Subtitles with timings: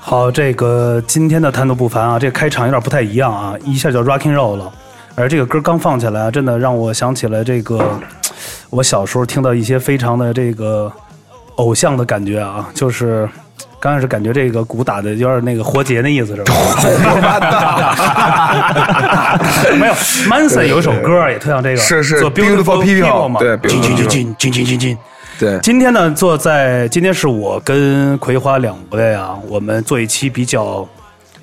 [0.00, 4.72] 好，这个今天的谈吐不凡啊，这个开场有点不太一样啊，一下就 rocking roll 了。
[5.16, 7.98] 而这个歌刚放起来啊，真的让我想起了这个
[8.70, 10.92] 我小时候听到一些非常的这个
[11.56, 13.28] 偶像的感觉啊，就是
[13.80, 16.54] 刚开始感觉这个鼓打的有点那个活结的意思是吧？
[19.80, 19.94] 没有
[20.28, 24.98] ，Manson 有一首歌也特像这个，是是做 Beautiful People，嘛，对进进进进进进进。
[25.38, 30.88] 对，今天呢，坐在今天是我跟葵花两位啊，我们做一期比较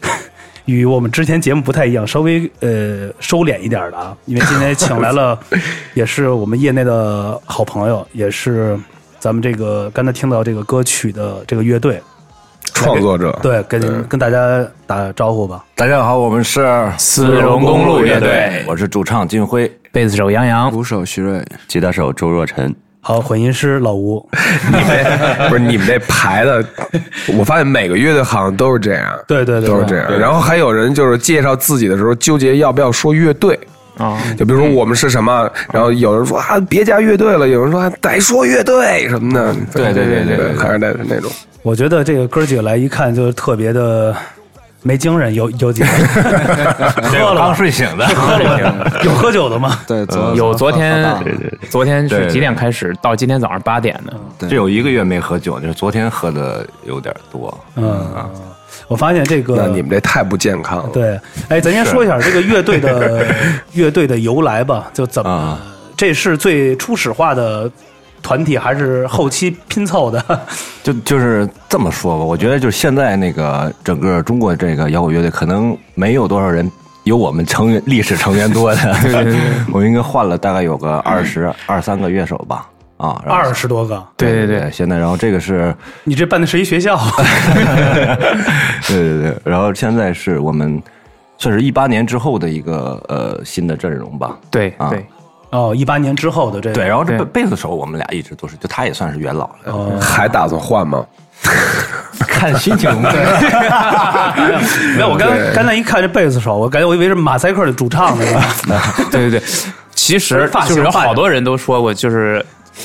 [0.65, 5.37] 与我们之前节目不太一样，稍微呃收敛一点的啊，因为今天请来了
[5.93, 8.77] 也是我们业内的好朋友，也是
[9.19, 12.01] 咱们这个刚才听到这个歌曲的这个乐队，
[12.73, 15.63] 创作者，对，跟跟大家打招呼吧。
[15.75, 18.63] 大家好，我们是丝绒公路乐队。
[18.65, 22.73] 我是主唱金辉，贝斯手杨洋，鼓手徐瑞，吉他手周若晨。
[23.05, 24.25] 好，混音师老吴，
[24.71, 26.63] 你们这不是你们这排的，
[27.37, 30.17] 我发现每个乐队好像都是这样，对对对，都是这样。
[30.17, 33.59] 然后还有人就是介绍自己的时候纠结要不要说乐队。
[33.97, 41.29] 啊，就比如说我们是什么，然后有人说啊别加乐队了，有人说啊得说乐队什么的，对对对对对还是得那种。
[41.61, 44.15] 我觉得这个哥几个来一看就特别的
[44.83, 45.87] 没精神，有有几个。
[47.01, 48.91] 喝了刚睡醒的， 喝了吗？
[49.03, 49.79] 有喝酒的吗？
[49.87, 52.95] 对，昨有昨天对对昨天是几点开始？
[53.01, 54.47] 到今天早上八点的？
[54.47, 57.57] 这有一个月没喝酒，就是昨天喝的有点多。
[57.75, 58.29] 嗯，
[58.87, 60.89] 我发现这个那你们这太不健康了。
[60.93, 63.25] 对，哎，咱先说一下这个乐队的
[63.73, 65.57] 乐队的由来吧，就怎么啊。
[65.95, 67.69] 这是最初始化的
[68.23, 70.41] 团体，还是后期拼凑的？
[70.81, 76.69] 就就是这么说吧，我觉得就是现在那个整个中国这个摇滚乐队，可能没有多少人
[77.03, 78.81] 有我们成员历史成员多的。
[79.03, 79.39] 对对对，
[79.71, 82.67] 我们应该换了大概有个二十二三个乐手吧。
[82.97, 85.75] 啊，二十多个，对对对对，现在然后这个是，
[86.05, 86.97] 你这办的是一学校？
[88.87, 90.81] 对对对，然后现在是我们
[91.37, 94.27] 算是一八年之后的一个呃新的阵容吧。
[94.27, 95.05] 啊对对，
[95.53, 96.75] 哦，一八年之后的这个。
[96.75, 99.99] 对，然后这贝贝斯手我们俩一直都是，就他也算是元老了，哦。
[100.01, 101.05] 还打算换吗？
[102.27, 102.89] 看心情。
[103.01, 103.09] 没
[105.01, 108.25] 有，我刚刚才一看这贝斯手，我感觉我以为是马赛克的主唱呢。
[108.25, 108.33] 是
[108.67, 108.81] 吧
[109.11, 109.43] 对对对，
[109.93, 112.43] 其实发型就是有发型好多人都说过，就是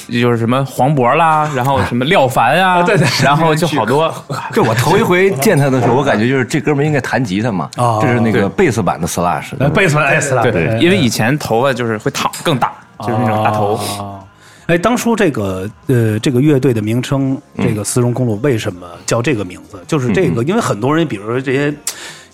[0.09, 4.13] 就是什么黄渤啦，然后什么廖凡啊，对对然后就好多，
[4.53, 13.75] 就我头一回见他的时候，我感觉就是这哥们儿应该弹吉他嘛，哦这是那个贝斯版的 Slash，呃贝斯版 Slash，对，因为以前头发就是会烫更大，就是那种大头。
[13.99, 14.21] 哦
[14.67, 19.83] 哎，当初这个呃，这个乐队的名称，这个丝绒公路为什么叫这个名字？
[19.87, 21.75] 就是这个，因为很多人，比如说这些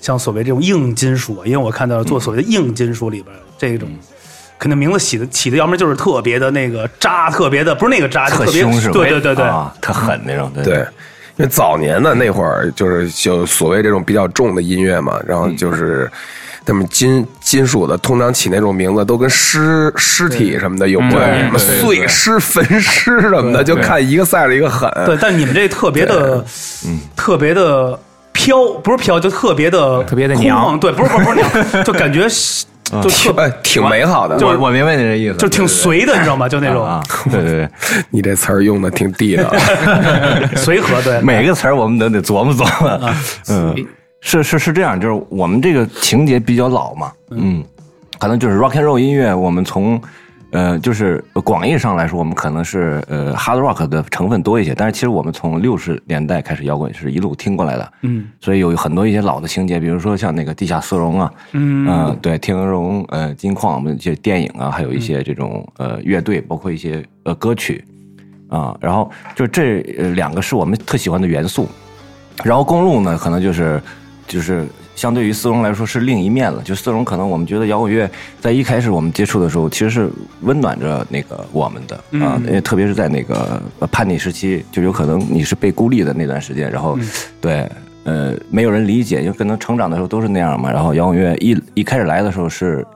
[0.00, 3.88] 像所谓这种硬金属，因为我看到做所谓的硬金属里边这种。
[4.58, 8.92] 可能名字起的起的，要么就是特别的那个渣，特别的不是那个渣，特凶是吧？
[8.94, 10.64] 对对对对，啊，特狠那种，对。
[10.64, 10.76] 对，
[11.36, 16.08] 因为早年的那会儿就是就所谓这种比较重的音乐嘛，然后就是
[16.64, 24.88] 他们金金属的通常起那种名字都跟尸尸体什么的有关，什么碎尸、焚尸什么的，就看一个赛着一个狠。
[25.04, 26.44] 对，但你们这特别的，
[27.16, 27.98] 特别的
[28.32, 30.78] 飘，不是飘，就特别的特别的娘。
[30.78, 32.64] 对，不是不是不是娘，就感觉是
[33.02, 36.48] 就特哎，挺美好的，我我明白你这意思，就挺随的，你知道吗？
[36.48, 37.68] 就那种啊，对对对，
[38.10, 39.52] 你这词儿用的挺地道。
[40.56, 43.10] 随和，对，每个词儿我们都得琢磨琢磨。
[43.48, 43.74] 嗯，
[44.20, 47.64] 是是是这样，就是我们这个情节比较老嘛，嗯，
[48.18, 50.00] 可能就是 rock and roll 音乐，我们从
[50.54, 61.86] 呃，就是广义上来说，我们可能是呃 hard rock 的成分多一些，但是其实我们从六十年代开始摇滚是一路听过来的，嗯，所以有很多一些老的情节，比如说像那个地下丝绒啊，嗯。
[61.88, 67.84] 呃对，天鹅绒、呃金矿，我们一些电影啊，还有一些这种呃乐队，包括一些呃歌曲。
[68.50, 71.66] 啊，然后就这呃两个是我们特喜欢的元素，
[72.44, 73.82] 然后公路呢，可能就是
[74.26, 76.62] 就是相对于丝绒来说是另一面了。
[76.62, 78.10] 就丝绒，可能我们觉得摇滚乐
[78.40, 80.10] 在一开始我们接触的时候，其实是
[80.42, 86.98] 温暖着那个我们的啊，因为特别是在那个呃叛逆时期，就有可能你是被孤立的那段时间，然后
[87.40, 87.68] 对。
[88.06, 90.70] 呃，没有人理解，因为可能成长的时候都是那样嘛。
[90.70, 92.86] 然后摇滚乐一一开始来的时候是，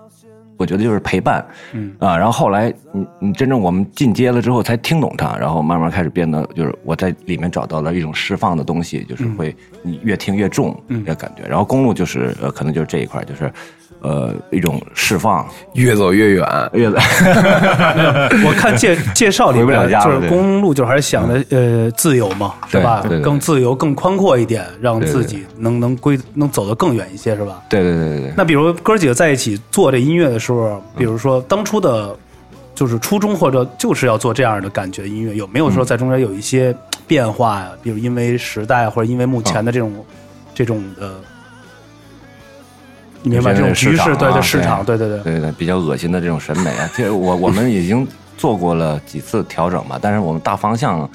[0.59, 1.95] 我觉得就是陪伴，嗯。
[1.99, 11.49] 啊，然后后来你你真正我们进阶了之后才听懂它，然后慢慢开始变得就是我在里面找到了一种释放的东西，就是会你越听越重这个感觉。
[11.49, 13.51] 然后公路就是呃，可能就是这一块，就是
[14.01, 16.97] 呃一种释放，越走越远，越走
[18.47, 23.19] 我看介介绍里回不了边就是公路，就是还是想着呃自由嘛，是吧对对？
[23.19, 27.63] 对更自由、更宽阔一点，让自己能能归能走得更远一些，是吧？
[27.69, 28.33] 对对对对对。
[28.37, 32.15] 那比如哥几个在一起做这音乐的时候，比如说当初的，
[32.75, 36.75] 就是初衷或者就是要做这样的感觉音乐，有没有说在中间有一些
[37.07, 37.71] 变化呀？
[37.83, 39.93] 比如因为时代或者因为目前的这种
[40.55, 41.15] 这种的，
[43.23, 44.17] 你明白这种局势？
[44.17, 48.07] 对对市场，对对对，对对，比较恶心的这种审美啊，这我我们已经
[48.37, 51.09] 做过了几次调整吧，但是我们大方向，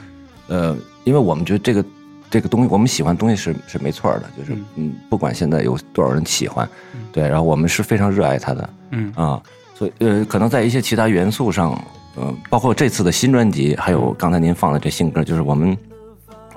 [0.48, 1.86] 呃，因为我们觉得这个
[2.30, 6.68] 这个东西，我们喜欢东西是是没错的，就是嗯，不管现在有多少人喜欢，
[7.12, 9.42] 对，然后我们是非常热爱它的，嗯啊，
[9.74, 11.72] 所以呃，可能在一些其他元素上，
[12.16, 15.78] 呃，包括这次的新专辑，还有刚才您放的这新歌，就是我们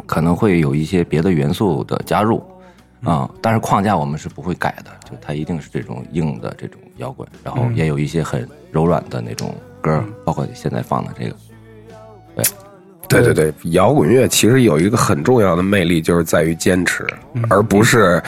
[0.06, 2.43] 可能会有一些别的元素的加入。
[3.06, 11.37] 啊、但是框架我们是不会改的，就它一定是这种硬的这种摇滚，然后也有一些很柔软的那种歌，包括现在放的这个。
[12.35, 12.44] 对。
[13.08, 17.06] 对对，摇滚乐其实有一个很重要的魅力，就是在于坚持，
[17.49, 18.20] 而不是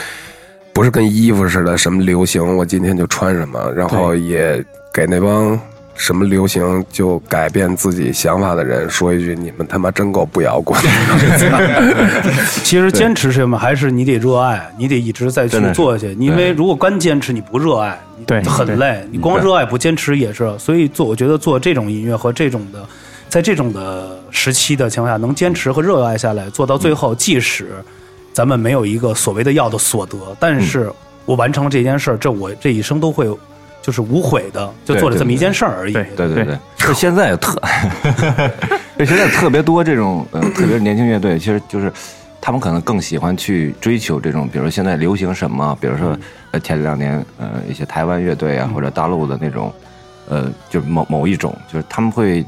[0.73, 4.65] 不是跟衣服似的，什么流行我今天就穿什么，然后也
[4.95, 5.61] 给那帮
[5.99, 10.81] 什么流行就改变自己想法的人说一句：“你们他妈真够不摇滚。
[12.62, 13.59] 其实坚持是什么？
[13.59, 16.15] 还是你得热爱，你得一直在去做下去。
[16.15, 19.05] 因为如果光坚持你不热爱，对很累。
[19.11, 20.56] 你光热爱不坚持也是。
[20.56, 22.79] 所以做，我觉得做这种音乐和这种的，
[23.29, 27.71] 在这种的时期的情况下，能坚持和热爱下来，做到最后，即使
[28.33, 30.89] 咱们没有一个所谓的要的所得，但是
[31.25, 33.29] 我完成了这件事儿，这我这一生都会
[33.88, 35.94] 就是无悔的，就做了这么一件事儿而已。
[35.94, 37.58] 对对对就现在特，
[38.99, 41.90] 就现在特别多这种呃，特别是年轻乐队，其实就是
[42.38, 46.14] 他们可能更喜欢去追求这种，比如说现在流行什么，比如说
[46.50, 49.73] 呃前两年呃一些台湾乐队啊，或者大陆的那种
[50.29, 52.44] 呃，就某某一种，就是他们会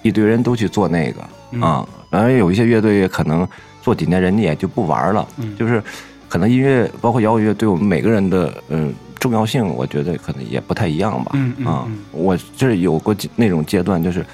[0.00, 1.20] 一堆人都去做那个
[1.60, 3.46] 啊，然后有一些乐队也可能
[3.82, 5.28] 做几年人家也就不玩了，
[5.58, 5.82] 就是
[6.26, 11.32] 可能音乐包括摇滚乐对我们每个人的嗯、呃重要性，我觉得可能也不太一样吧。
[11.34, 14.26] 嗯嗯啊嗯，我这有过那种阶段，就是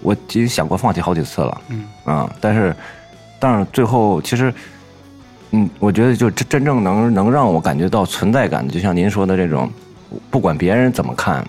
[0.00, 1.60] 我已经想过放弃好几次了。
[1.68, 2.74] 嗯啊，但是
[3.38, 4.52] 但是最后其实，
[5.50, 9.70] 嗯，我觉得就真真正能能让我感觉到存在感的，就像您说的这种，
[10.30, 11.46] 不管别人怎么看，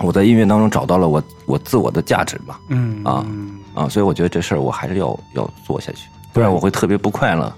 [0.00, 2.60] 我在音乐当中找到了我我自我的价值吧。
[2.68, 3.26] 嗯啊
[3.74, 7.52] 啊，所以我觉得这事儿我还是要要做下去，不然我会特别不快乐。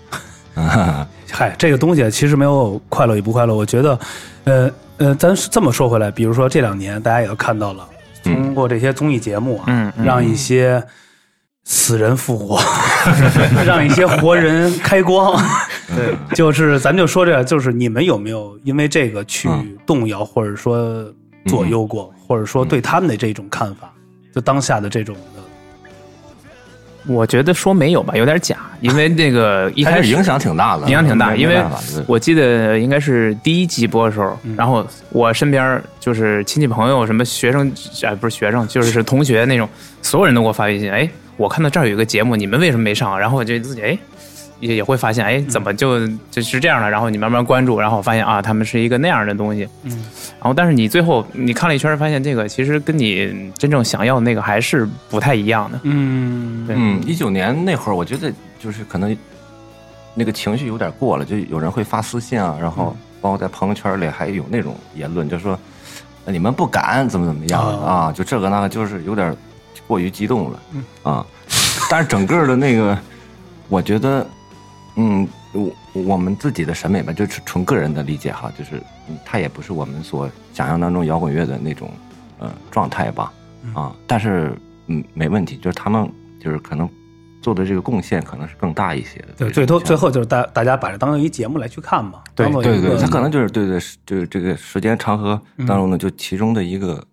[1.31, 3.99] 嗨，这个东西其实没有快乐与不快乐，我觉得，
[4.45, 7.87] 呃呃，咱这么说回来，比如说这两年大家也都看到了，
[8.23, 10.05] 通过这些综艺节目啊，嗯嗯。
[10.05, 10.83] 让一些
[11.65, 12.59] 死人复活，
[13.67, 15.39] 让一些活人开光。
[15.95, 19.77] 对，就是咱就说这，就是你们有没有因为这个去嗯。
[19.85, 21.05] 动摇，或者说
[21.47, 23.93] 左右过，或者说对他们的这种看法，
[24.35, 25.36] 就当下的这种的，
[27.07, 31.63] 我觉得说没有吧，有点假，因为那个 一开始影响挺大的，影响挺大，因为
[32.07, 37.73] 我记得应该是第一集播的时候，然后我身边就是亲戚朋友、什么学生，
[38.03, 39.69] 哎，不是学生，就是同学那种，
[40.03, 43.19] 所有人都给我发微信，哎，我看到这儿有一个节目，你们为什么没上？
[43.19, 43.99] 然后我就自己哎。
[44.61, 46.89] 也也会发现，哎，怎么就就是这样的？
[46.91, 49.69] 然后你慢慢关注，然后发现啊，他们是一个那样的东西。
[49.83, 49.91] 嗯，
[50.39, 55.81] 然后但是你最后你看了一圈，发现这个其实跟你真正想要的那个还是不太一样的。
[55.83, 59.17] 嗯对嗯，一九年那会儿，我觉得就是可能
[60.15, 65.59] 那个情绪有点过了，就有人会发私信啊，然后包括在朋友圈里还有那种言论，就说
[66.25, 69.37] 呃你们不敢怎么怎么样哦啊，就这个那个，就是有点
[69.87, 70.61] 过于激动了
[71.03, 71.25] 啊。
[71.89, 72.99] 但是整个的那个，
[73.69, 74.27] 我觉得，
[74.97, 81.91] 嗯，我我们自己的审美吧，就是纯个人的理解哈，就是嗯它也不是我们所想象当中摇滚乐的那种
[82.39, 83.33] 呃状态吧，
[83.75, 84.53] 啊，但是
[84.87, 86.11] 嗯没问题，就是他们
[86.41, 86.89] 就是可能
[87.43, 89.29] 做的这个贡献可能是更大一些的。
[89.37, 97.05] 对，最后最后就是大大家把这当成一节目来去看嘛，对对对，它可能就是对对，就是这个时间长河嗯当中呢，就其中的一个呃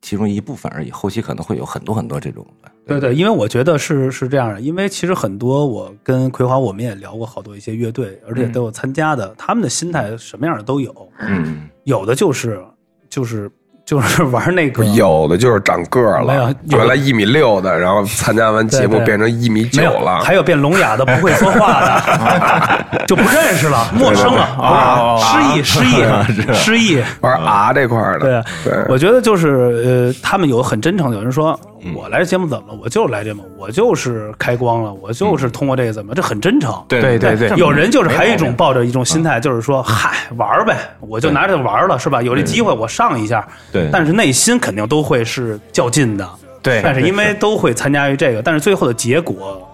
[0.00, 2.70] 其中一部分而已，后期可能会有很多很多这种的。
[2.86, 12.64] 对对，因为我觉得是是这样的，因为其实很多我跟葵花我们也聊过好多一些乐队，而且都有参加的，他们的心态什么样的都有，嗯，有的就是
[13.10, 13.50] 就是
[13.88, 14.84] 就是玩那个。
[14.84, 32.78] 有的就是长个了，原来一米六的，然后参加完节目变成一米九了，还有变聋哑的不会说话的， 就不认识了，陌生了啊，失忆失忆失忆，玩啊这块的，对，我觉得就是呃，他们有很真诚，有人说嗯我来这节目怎么了？
[32.82, 36.74] 我就是来这节目，我就是开光了，我就是通过这个怎么，这很真诚。
[36.88, 42.22] 对对对对有人就是还有一种抱着一种心态，就是说，嗨，玩呗，我就拿着玩了，是吧？
[42.22, 46.28] 有这机会我上一下，对但是内心肯定都会是较劲的，
[46.62, 49.67] 对但是因为都会参加于这个，但是最后的结果，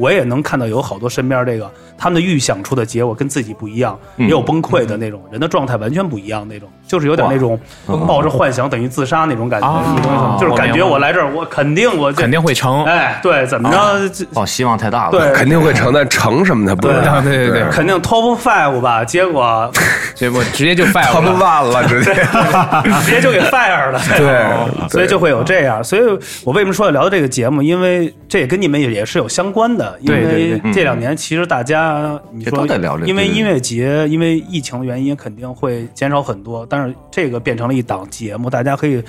[0.00, 7.60] 我也能看到有好多身边这个他们的预想出的结果跟自己不一样，也有崩溃的那种，人的状态完全不一样那种，就是有点那种
[8.06, 10.38] 抱着幻想等于自杀那种感觉？
[10.40, 12.82] 就是感觉我来这儿，我肯定我肯定会成。
[12.84, 15.10] 哎，对，怎么着这哦，希望太大了。
[15.10, 17.20] 对肯定会成，但成什么的不知道。
[17.20, 19.70] 对对对对肯定 top five 吧，结果
[20.14, 21.86] 结果直接就 fire 他们了。
[21.88, 22.14] 直接。
[23.04, 24.00] 直接就给 fire 了。
[24.16, 25.82] 对所以就会有这样。
[25.82, 26.02] 所以
[26.44, 27.62] 我为什么说要聊这个节目？
[27.62, 29.96] 因为这也跟你们也也是有相关的。
[30.00, 32.66] 因对对为对这两年其实大家你说
[33.04, 36.66] 因为音乐节，因为疫情的原因，肯定会减少很多。
[36.68, 39.02] 但是这个变成了一档节目，大家可以。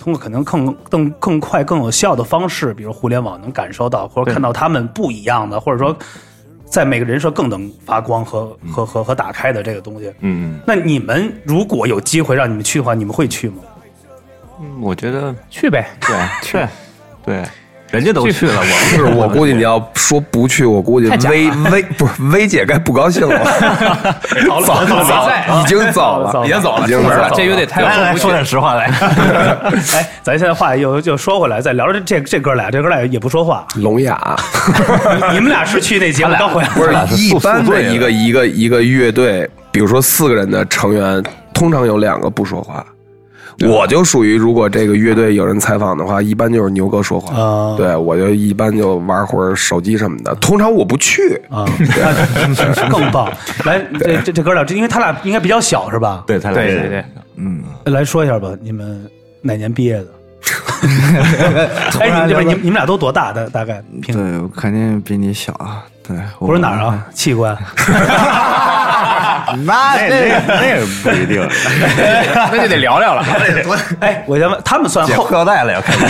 [0.00, 5.94] 通过可能更更更快、更有效的方式，比如互联网能感受到，或者看到他们不一样的，或者说
[6.70, 10.12] 在每个人设更能发光和和和和打开的这个东西。
[10.20, 13.56] 嗯，那你们如果有机会让你们去的话，你们会去吗？
[14.60, 16.58] 嗯，我觉得去呗，对 去，
[17.24, 17.44] 对，
[17.90, 23.44] 人家都去了，我就是我估计你要说不去，我估计薇薇不是薇姐该不高兴了，
[24.46, 28.86] 早了，走好了走赛已经走走了了，别走了，已经走了出门了，这乐队太有来来说点实话来。
[29.94, 33.66] 哎，咱现在话又又说回来，再聊聊这这这哥俩，这哥俩也不说话。
[33.76, 34.36] 聋哑。
[35.32, 36.68] 你们俩是去那节目刚回来，
[37.06, 41.22] 不是一般的一个一个一个乐队，比如说四个人的成员，
[41.54, 42.84] 通常有两个不说话。
[43.66, 47.34] 我就属于，如果这个乐队有人采访的话，一般就是牛哥说话。
[47.34, 50.34] 啊对我就一般就玩会儿手机什么的。
[50.36, 51.64] 通常我不去，啊，
[52.90, 53.30] 更棒。
[53.64, 56.24] 来，这这这哥俩，这因为他俩应该比较小是吧？
[56.26, 57.04] 对他俩是对对对，
[57.36, 59.04] 嗯，来说一下吧，你们
[59.40, 60.06] 哪年毕业的？
[62.00, 63.32] 哎，你们这边你们你们俩都多大？
[63.32, 65.84] 大大概平对，我肯定比你小啊。
[66.06, 67.06] 对，我不是哪儿啊？
[67.12, 67.56] 器官？
[69.64, 71.48] 那那那不一定，
[72.52, 73.24] 那就得聊聊了。
[74.00, 76.06] 哎，我先问，他们算后腰带了要开始。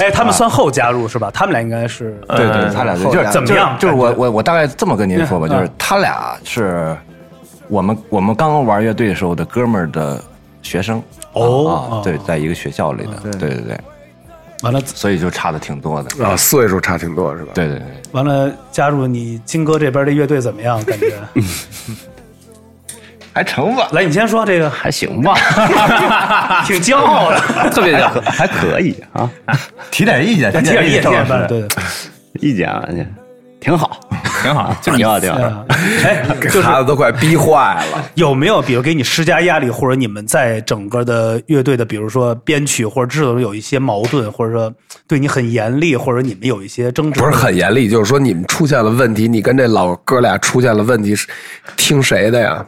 [0.04, 1.30] 哎，他们算后加入是吧？
[1.32, 6.96] 他们俩应该是对对，他俩就是怎么样就是我我我大概这么跟您说吧，嗯就是他俩是
[7.68, 10.22] 我们我们刚刚玩乐队的时候的哥们儿的
[10.62, 11.02] 学生
[11.32, 13.80] 哦啊，对，在一个学校里的，对对对，
[14.62, 16.24] 完了所以就差的挺多的。
[16.24, 17.52] 啊，岁数差挺多是吧？
[17.54, 20.82] 对对对，完了，加入你金哥这边的乐队怎么样？
[20.84, 21.12] 感觉？
[23.32, 25.34] 还成吧，来，你先说这个，还行吧，
[26.66, 29.30] 挺骄傲的， 特别骄傲，还可以啊，
[29.90, 31.78] 提点意见，提点意见，提点意见，对对对，
[32.40, 32.86] 意见啊，
[33.62, 34.00] 挺好，
[34.42, 34.74] 挺好。
[34.82, 35.38] 就挺好，挺好。
[35.40, 35.64] 啊。
[36.04, 38.04] 哎，就是孩子都快逼坏了。
[38.16, 44.72] 有没有比如给你施加压力，或者你们在整个的乐队的，比如说编曲或者制作中有一些矛盾，或者说
[45.06, 47.20] 对你很严厉，或者你们有一些争执？
[47.20, 51.28] 不是很严厉，就是说你们出现了问题，你跟这老哥俩出现了问题，是
[51.76, 52.66] 听谁的呀？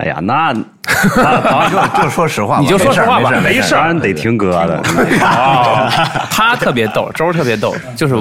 [0.00, 0.60] 哎呀，那就
[2.02, 4.76] 就说实话吧，你就说实话吧没事没事当然得听哥的。
[5.20, 5.88] 哦，
[6.30, 8.14] 他特别逗，周儿特别逗，就是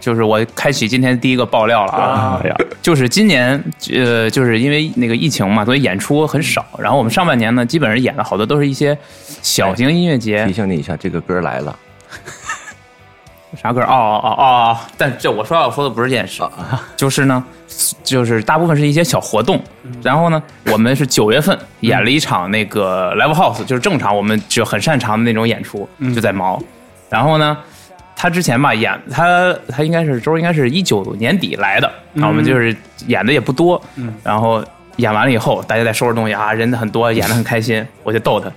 [0.00, 3.62] 就是我开启今天第一个爆料了啊，哎呀，就是今年
[3.94, 6.64] 呃，就是因为那个疫情嘛，所以演出很少。
[6.78, 8.96] 然后我们上半年呢，基本上演的好多都是一些
[9.42, 10.44] 小型音乐节。
[10.46, 11.76] 提，醒你一下，这个歌来了，
[13.60, 13.80] 啥歌？
[13.82, 14.76] 哦哦哦哦！
[14.96, 16.42] 但这我说要说的不是这件事，
[16.96, 17.44] 就是呢，
[18.04, 19.60] 就是大部分是一些小活动。
[20.02, 26.62] 然后呢，我们是九月份演了一场那个 live house，就是正常我们就很擅长的那种演出，就在毛。
[27.10, 27.56] 然后呢，
[28.14, 32.74] 他之前吧演他他应该是周应该是一九年底来的，然后我们就是
[33.06, 33.80] 演的也不多，
[34.22, 34.62] 然后
[34.96, 38.48] 演完了以后，大家在收拾东西啊，人很多，演的很开心，我就逗他，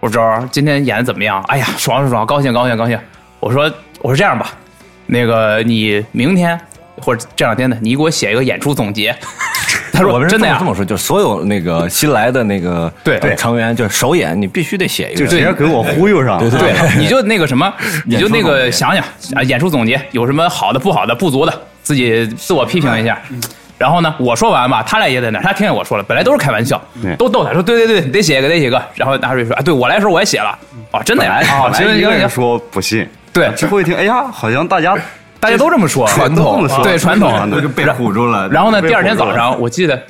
[0.00, 1.42] 我说周今天演的怎么样？
[1.48, 2.98] 哎呀，爽爽爽，高兴高兴高兴。
[3.38, 3.70] 我说
[4.06, 4.52] 我说这样吧，
[5.06, 6.56] 那个你明天
[7.00, 9.12] 或者这两天的，你给我写一个演出总结。
[9.92, 16.38] 他说我们真的呀这么说，就是所有那个新来的那个对呃成员，就是首演你必须得写一个，就直接给我忽悠上。
[16.38, 17.72] 对对，你就那个什么，
[18.06, 23.20] 你就那个想想啊，演出总结有什么好的、不好的、不足的，自己自我批评一下。
[23.76, 26.80] 然后呢，我说完吧，他俩也在那，他听见我说了，本来都是开玩笑，
[27.18, 28.80] 都逗他说，对对对，你得写一个，得写一个。
[28.94, 30.56] 然后大瑞说，啊，对我来说我也写了，
[30.92, 33.06] 哦，真的呀，哦，本来一个人行行行，说不信，
[33.36, 34.96] 对，之后一听，哎呀，好像大家
[35.38, 38.48] 大家都这么说，传统对传统那就被唬住了。
[38.48, 40.00] 然后呢，第二天早上我记得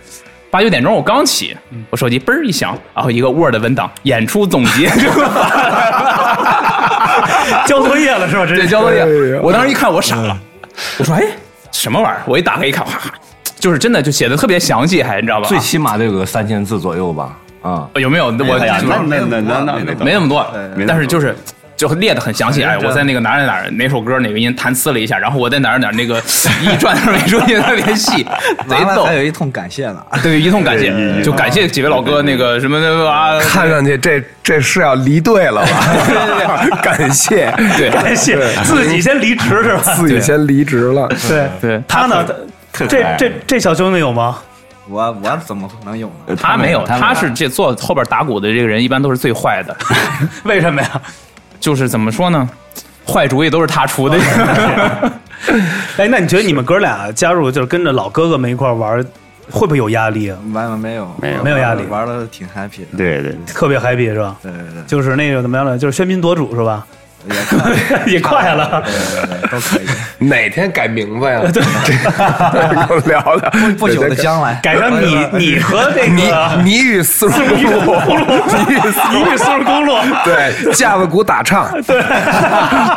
[0.50, 1.54] 八九点钟我刚起，
[1.90, 4.88] 我手机嘣儿一响，然后一个 Word 文档演出总结，
[7.66, 8.47] 交作业了是吧？
[8.47, 9.04] 直对，接交作业。
[9.42, 10.38] 我当时一看我傻了，
[10.99, 11.25] 我说哎
[11.73, 12.23] 什么玩意儿？
[12.26, 13.11] 我一打开一看，哈哈，
[13.59, 15.49] 就是真的就写的特别详细，还你知道吧？
[15.49, 18.26] 最起码得有个三千字左右吧，啊，有没有？
[18.26, 18.45] 我那那
[19.40, 20.47] 那那那没那么多，
[20.87, 21.37] 但是就是
[21.76, 22.62] 就列的很详细。
[22.62, 26.18] 哎，我在那个哪儿哪儿哪首歌哪个音弹呲了一下，然后我在哪儿哪儿那个
[26.62, 28.25] 一转那儿没注意特别细，
[28.68, 29.14] 贼逗还。
[29.14, 30.02] 有一通感谢呢。
[30.23, 30.92] 对，一通感谢，
[31.23, 36.66] 就感谢几位老哥那个什么的啊， 看上去这这是要离队了吧？
[36.83, 39.83] 感谢，对感谢自己先离职是吧？
[39.95, 41.09] 自己先离职了。
[41.28, 42.25] 对对他呢？
[42.73, 44.38] 这这这小兄弟有吗？
[44.88, 46.37] 我我怎么能有呢？
[46.40, 49.76] 他没有，他他是这坐后边打鼓的这个人，一般都是最坏的。
[50.45, 50.88] 为什么呀？
[51.60, 52.48] 就是怎么说呢？
[53.06, 54.18] 坏主意都是他出的。
[55.96, 59.00] 哎，那你觉得你们哥俩加入就是跟着老哥哥们一块儿玩，
[59.50, 60.38] 会不会有压力啊？
[60.52, 61.08] 完了没有？
[61.22, 62.96] 没有没有压力玩的挺 happy 的。
[62.96, 64.36] 对对，特别 happy 是吧？
[64.42, 65.78] 对对对，就是那个怎么样呢？
[65.78, 66.84] 就是喧宾夺主是吧？
[67.28, 68.83] 也 快也快了。
[68.85, 69.87] 对对对，都可以。
[70.18, 71.40] 哪天改名字呀？
[71.52, 71.62] 对，
[72.87, 73.50] 跟我聊聊。
[73.78, 77.45] 不久的将来， 改成你你和这你个你与丝路公
[77.85, 77.97] 路，
[78.68, 82.00] 你与丝你与苏尔公路，对架子鼓打唱，对，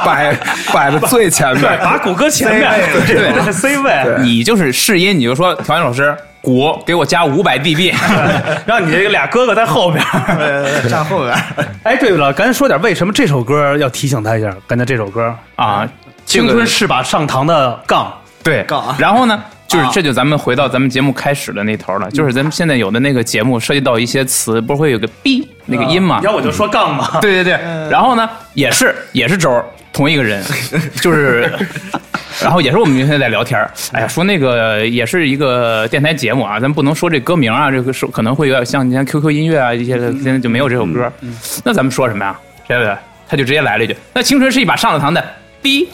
[0.05, 0.35] 摆
[0.73, 1.79] 摆在最前，面。
[1.83, 2.71] 把鼓搁前面，
[3.05, 7.93] 对对 C 位，你就是试音，你就说调音老师鼓给我加五百 dB，
[8.65, 10.03] 让你这个俩哥哥在后边。
[10.27, 11.35] 呃，站后边。
[11.83, 14.53] 哎，对了，赶紧说点为什么这首歌要提醒他一下？
[14.67, 15.85] 刚才这首歌啊，
[16.25, 18.05] 《青春是把上膛的杠》，
[18.43, 26.21] 对杠啊，然后呢，就是这就咱们回到咱们节目开始的那头了，就是咱们现在有的那个节目涉及到一些词，不是会有个 b 那个音嘛？
[26.23, 27.19] 要我就说杠嘛。
[27.21, 27.53] 对对对，
[27.89, 30.43] 然后呢，也是也是周儿同一个人，
[31.01, 31.51] 就是，
[32.41, 41.11] 然后也是我们明天在聊天儿哎呀，说那个也是一个电台节目啊，咱不能说这歌名啊，这个是可能会有点像你像 QQ 音乐啊一些的，现在就没有这首歌，
[41.63, 42.39] 那咱们说什么呀？
[42.67, 42.95] 对不对？
[43.27, 45.23] 他就直接来了一句：“那青春是一把上了膛的
[45.61, 45.87] 逼。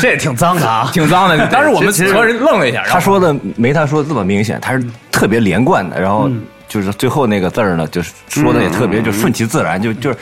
[0.00, 0.90] 这也挺脏的啊。
[0.94, 1.46] 挺脏的。
[1.46, 6.28] 当时我们所有人愣了一下，他说的没他说的这么明显，他是特别连贯的，然后
[6.66, 10.16] 就是最后那个字儿呢，就是说的也特别就顺其自然，就就是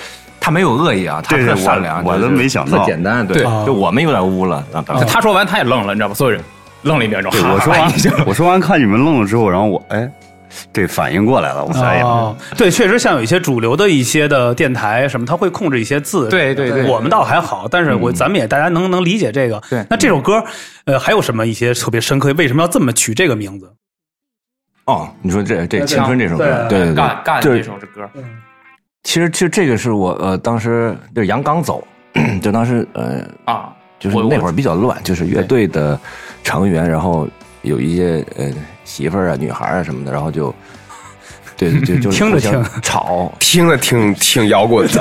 [0.46, 4.64] 他没有恶意啊，他对对特善良，我都没想到特简单，对，就我们有点污了，
[5.08, 6.14] 他说完他也愣了，你知道吧？
[6.14, 6.40] 所有人
[6.82, 7.32] 愣了一秒钟。
[7.52, 7.92] 我说完，
[8.28, 10.08] 我说完看你们愣了之后，然后我哎，
[10.72, 16.28] 这反应过来了，我才哦，对，确实像有一些主流的一些的电台什么，它会控制一些字。
[16.28, 19.60] 对对对我们倒还好，但是我咱们也大家能能理解这个。
[19.68, 20.44] 对那这首歌，
[20.84, 22.32] 呃，还有什么一些特别深刻？
[22.34, 23.68] 为什么要这么取这个名字？
[24.84, 28.08] 哦，你说这这青春这首歌，对对对干这首这歌，
[29.06, 31.86] 其实其实这个是我呃当时就是杨刚走，
[32.42, 35.98] 就当时呃啊，就是那会儿比较乱，就是乐队的
[36.42, 37.28] 成员，然后
[37.62, 38.50] 有一些呃
[38.84, 40.52] 媳妇儿啊、女孩儿啊什么的，然后就
[41.56, 45.00] 对对就就听着听吵， 听着挺挺摇滚的，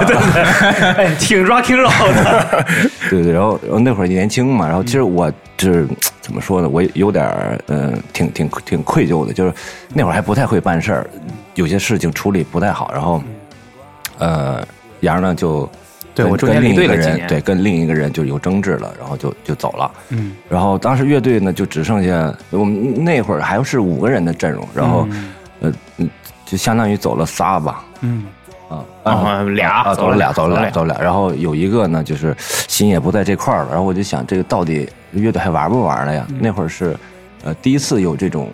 [0.97, 2.65] 哎，挺 rock and roll 的。
[3.09, 5.87] 对对，然后然后那会儿年轻嘛，然后其实我就是
[6.21, 9.51] 怎么说呢，我有点儿呃挺挺挺愧疚的，就是
[9.95, 11.07] 那会儿还不太会办事儿，
[11.55, 13.19] 有些事情处理不太好，然后
[14.19, 14.65] 呃
[15.01, 15.69] 杨呢就
[16.13, 19.91] 对我中间跟另一个离队了几年人对跟另一个人就有争执了，然后就就走了。
[20.09, 25.07] 嗯，然后当时乐队呢就只剩下我们那会儿还是五个人的阵容，然后、
[25.61, 26.09] 呃嗯
[26.45, 28.23] 就相当于走了仨吧，嗯，
[28.69, 31.03] 啊啊俩啊，走了俩，走了俩，走了走了俩。
[31.03, 33.69] 然后有一个呢，就是心也不在这块儿了。
[33.71, 36.23] 然后我就想，这个到底乐队还玩不玩了呀？
[36.39, 36.95] 那会儿是
[37.43, 38.47] 呃第一次有这种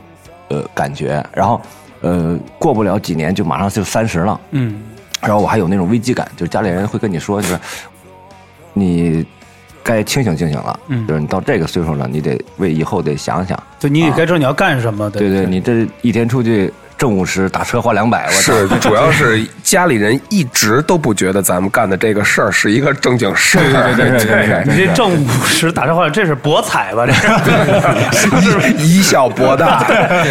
[0.48, 1.60] 呃感觉，然后
[2.00, 4.82] 呃过不了几年就马上就三十了，嗯，
[5.22, 7.60] 然后我还有那种危机感，就是家里人会跟你说，就是
[8.74, 9.26] 你
[9.84, 13.62] 该清醒清醒了，嗯就是你到这个岁数了，你得为以后得想想。
[13.80, 15.10] 就你也该知道你要干什么。
[15.10, 23.64] 对对，你这一天出去挣五十，打车花两百，是主要是家里人一直都不觉得咱们干的这个事儿是一个正经事儿。
[23.64, 27.04] 对对对对对你这挣五十打车花，这是博彩吧？
[27.08, 29.84] 这是 以小博大，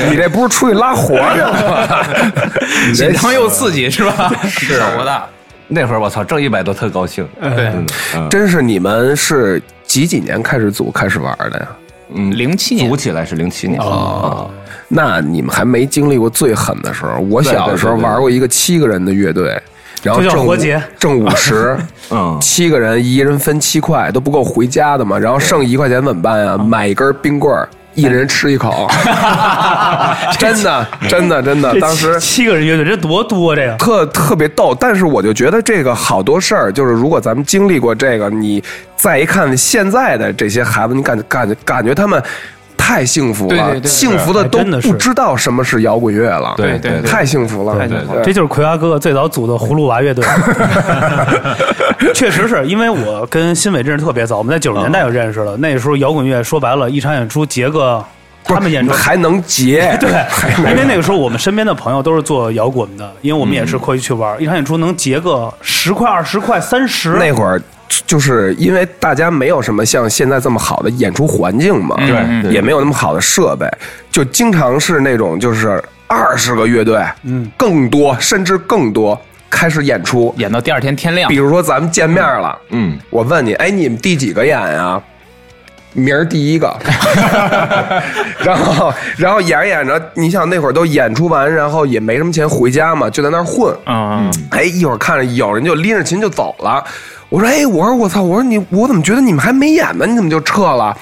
[0.09, 2.07] 你这不是出去拉活儿去了吗？
[2.87, 4.33] 你这紧张又刺激是吧？
[4.49, 5.27] 是小博大，
[5.67, 7.29] 那会儿我操，挣一百多特高兴。
[7.41, 7.73] 对，
[8.15, 11.67] 嗯真是你们是几几年开始组开始玩的呀？
[12.15, 12.89] 嗯，零七年。
[12.89, 13.81] 组起来是零七年。
[13.81, 14.51] 哦。
[14.89, 17.19] 那你们还没经历过最狠的时候。
[17.21, 19.61] 我小的时候玩过一个七个人的乐队，
[20.03, 20.33] 然后挣
[20.99, 21.79] 挣五十，
[22.11, 25.17] 嗯，七个人一人分七块，都不够回家的嘛。
[25.17, 26.59] 然后剩一块钱怎么办呀？
[26.59, 28.89] 买一根冰棍儿，一人吃一口。
[30.39, 33.77] 真的，真的，真的，当时七七个人乐队，这多多这个。
[33.77, 38.63] 特特别逗，但是我就觉得这个好多事儿，就是如果咱们经历过这个，你
[38.97, 42.23] 再一看现在的这些孩子，你感感觉感觉他们
[42.81, 44.89] 太幸福了，对对对幸福的都哎真的是。
[44.89, 47.03] 不知道什么是摇滚乐了，对对对。
[47.03, 48.23] 太幸福了，太幸福了。
[48.25, 50.25] 这就是葵花哥哥最早组的葫芦娃乐队，
[52.15, 55.57] 确实是因为我跟新伟认识特别早，我们在九十年代就认识了。
[55.59, 58.03] 那时候摇滚乐说白了，一场演出结个
[58.43, 60.11] 他们演出还能结， 对，
[60.71, 67.11] 因为那个时候我们身边的朋友都是做摇滚的，因为我们也是过去去玩，一场演出能结个十块、二十块、三十。
[67.11, 67.61] 那会儿
[68.07, 73.69] 就是因为大家没有什么像现在这么好的演出环境嘛，对对也没有那么好的设备，
[74.11, 80.35] 就经常是那种就是二十个乐队，嗯，更多甚至更多开始演出。
[80.39, 85.03] 演到第二天天亮比，如说咱们见面了，嗯，我问你，哎，你们第几个演呀？
[85.93, 86.75] 明儿第一个，
[88.45, 93.75] 然后然后演着演着，你想那会儿都演出完，然后也没什么钱回家嘛，就在那儿混。
[93.87, 96.83] 嗯，哎，一会儿看着有人就拎着琴就走了，
[97.29, 100.07] 我说哎，我说我操，我说你我怎么觉得你们还没演呢？
[100.07, 100.97] 你怎么就撤了？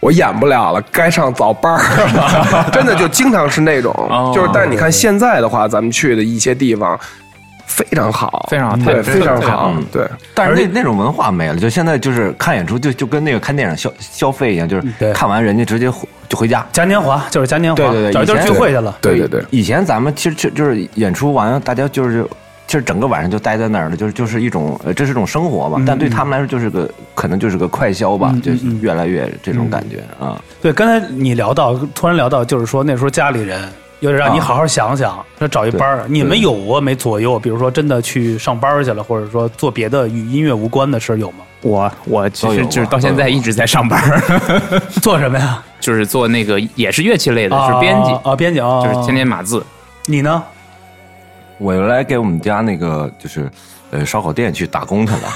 [0.00, 1.78] 我演不了了，该上早班儿
[2.14, 6.96] 了， 真的就经常是那种，哦就是但是你看现在的话，咱们去的一些地方
[7.78, 10.04] 非常好，非常好对，太非常好对。
[10.34, 15.88] 但是那那种文化没了，就现在就是看演出就就跟那个看电影消消费一样，就是对看完人家直接
[16.28, 16.66] 就回家。
[16.72, 18.98] 嘉年华就是嘉年华，对对对找一地儿聚会去了。
[19.00, 22.26] 对对对，以前咱们其实就就是演出完，大家就是
[22.66, 25.80] 其实整个晚上就待在那儿了，就是就是一种呃，这是一种生活吧。
[25.86, 30.42] 但对他们来说，就是个可能就是个快消吧，嗯就越来越这种感觉啊。
[30.60, 33.66] 对，刚才你聊到，突然聊到，就是说那时候家里人
[34.00, 36.04] 有点让你好好想想，说找一班儿。
[36.08, 37.38] 你们有过没左右？
[37.38, 41.38] 比如说真的去上班去了，或者说做别的与音乐无关的事儿有吗？
[41.62, 44.20] 我我其实就是到现在一直在上班儿，
[45.02, 45.62] 做什么呀？
[45.80, 49.64] 就是做那个也是乐器类的，是编辑啊，啊，编辑啊，就是天天码字。
[50.06, 50.42] 你呢？
[51.58, 53.50] 我原来给我们家那个就是
[53.90, 55.28] 呃烧烤店去打工去了，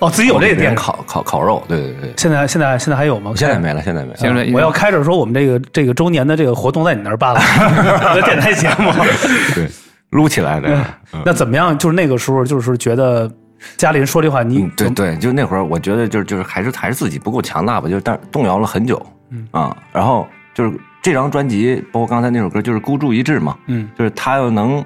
[0.00, 0.74] 哦，自己有这个店。
[0.74, 2.14] 烤烤烤肉，对对对。
[2.16, 3.32] 现在现在现在还有吗？
[3.36, 4.16] 现在没了，现在没了。
[4.16, 7.40] 现在我要开着说我们这个这个周年的这个活动在你那儿办了，
[8.10, 8.90] 我的电台节目。
[9.54, 9.68] 对，
[10.10, 10.68] 撸起来的。
[11.12, 11.76] 嗯那怎么样？
[11.76, 13.30] 就是那个时候，就是觉得
[13.76, 24.82] 家里人说这话，你嗯，对对，就那会儿，我觉得就是就是还是还是自己不够强大吧，就是但动摇了很久，嗯啊，然后就是这张专辑，包括刚才那首歌，就是孤注一掷嘛，嗯就是他要能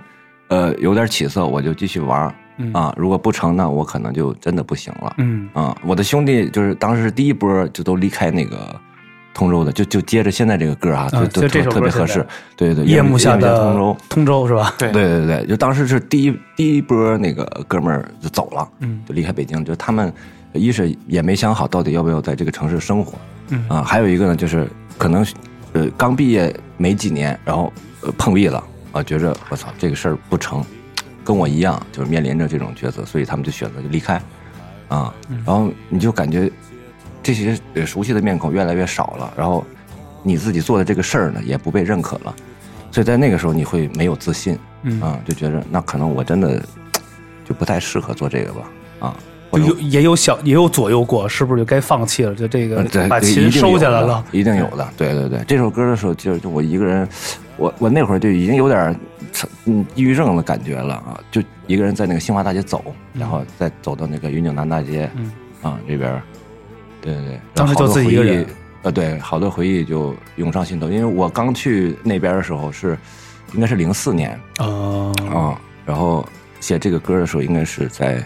[0.49, 5.77] 呃有点起色，我就继续玩儿嗯啊，如果不成呢，我可能就真的不行了嗯啊。
[5.85, 8.75] 我的兄弟就是当时第一波就都离开那个。
[9.37, 12.25] 通州的就就接着现在这个歌啊，就啊就特别合适，
[12.57, 14.73] 对对对，夜幕下的通州，通州是吧？
[14.79, 20.15] 对对对对，就当时是第一第一波那个哥们儿就走了，嗯就离开北京，就他们
[20.53, 25.27] 一是也没想好到底要不要在这个城市生活，嗯啊，还有一个呢就是可能
[25.73, 28.63] 呃刚毕业没几年，然后呃碰壁了
[28.93, 30.65] 啊，觉着我操这个事儿不成，
[31.25, 34.21] 跟我一样就是面临着这种抉择，所以他们就选择就离开，
[34.89, 36.51] 啊，然后你就感觉
[37.23, 39.65] 这些呃熟悉的面孔越来越少了，然后
[40.23, 42.35] 你自己做的这个事儿呢也不被认可了。
[42.93, 45.01] 所以在那个时候你会没有自信，嗯。
[45.01, 46.63] 啊，就觉着那可能我真的
[47.45, 49.17] 就不太适合做这个吧，啊，
[49.55, 52.35] 或者有也有小也有左右过，是不是就该放弃了？
[52.35, 54.25] 就这个把对琴收下来了。
[54.33, 54.89] 一定有的。
[54.97, 57.09] 对对对，这首歌的时候，就就我一个人，
[57.57, 58.95] 我我那会儿就已经有点
[59.67, 66.23] 嗯抑郁症的感觉了啊，就一个人在那个新华大街走，然后再走到那个云景南大街，嗯啊这边儿，
[67.01, 68.47] 对对对，当时就自己一个人，
[68.83, 72.97] 呃，对，好多回忆就涌上心头，因为我刚去那边的时候是
[73.55, 76.27] 应该是零四年哦，啊，然后
[76.61, 78.23] 写这个歌的时候应该是在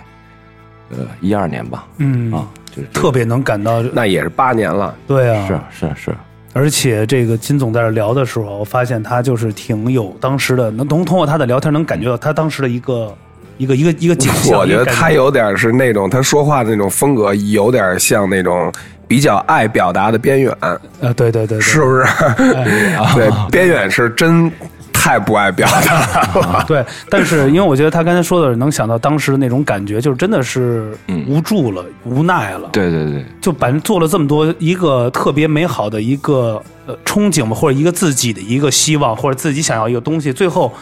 [0.91, 6.17] 呃一二年吧，嗯啊，就是特别能感到，那也是八年了，对啊，是是是，
[6.53, 13.15] 而且这个金总在这聊的时候，我发现他就是挺有当时的，能能通过他的聊天能感觉到他当时的一个
[13.59, 14.59] 一个一个一个景象。
[14.59, 18.73] 我觉得他有点是那种他说话的那种风格，有点像那种
[19.07, 20.57] 比较爱表达的边远，
[21.01, 22.05] 呃，对对对对，是不是？
[23.15, 24.51] 对， 边远是真
[24.99, 26.65] 太不爱表达了。
[26.67, 40.75] 对，但是因为我觉得他刚才说的能想到当时的那种感觉，就是真的是嗯无助了、无奈了，对对对，就把人做了这么多一个特别美好的一个呃憧憬吧，或者一个自己的一个希望，或者自己想要一个东西，最后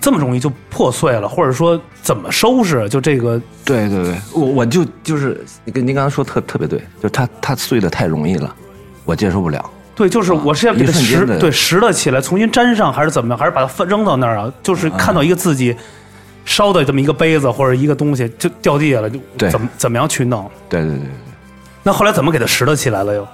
[0.00, 2.88] 这么容易就破碎了，或者说怎么收拾？
[2.88, 8.54] 就这个对对对，我我就就是跟您刚才说特特别对，就是他他碎的太容易了，
[9.04, 9.68] 我接受不了。
[10.00, 13.38] 对，就是我是要给它拾对拾了起来，重新粘上，还是怎么样？
[13.38, 14.50] 还是把它放扔到那儿啊？
[14.62, 15.76] 就是看到一个自己
[16.46, 20.50] 烧的这么一个杯子或者一个东西就掉地下了，就对怎么怎么样去弄？
[20.70, 21.08] 对对对对，
[21.82, 23.28] 那后来怎么给它拾掇起来了又？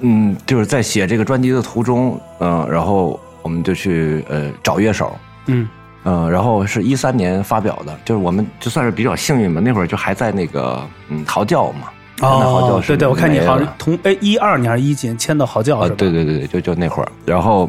[0.00, 5.14] 嗯，就是在写这个专辑的途中，嗯、然后我们就去呃找乐手，
[5.48, 5.68] 嗯
[6.04, 11.88] 嗯、然后是一三年发表的，就是我们就算是比较幸运吧，那会儿就还在那个嗯嚎叫嘛，
[12.20, 15.96] 哦，对对，我看你好像了同哎一二年一几年签的好教啊，是吧？
[15.98, 17.68] 对对对，就就那会儿，然后，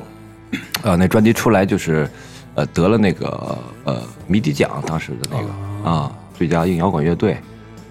[0.83, 2.09] 呃，那专辑出来就是，
[2.55, 7.37] 呃，得了那个呃迷笛奖，当时的那个啊、最佳硬摇滚乐队，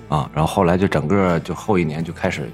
[0.08, 2.48] 啊，然后后来就整个就后一年就开始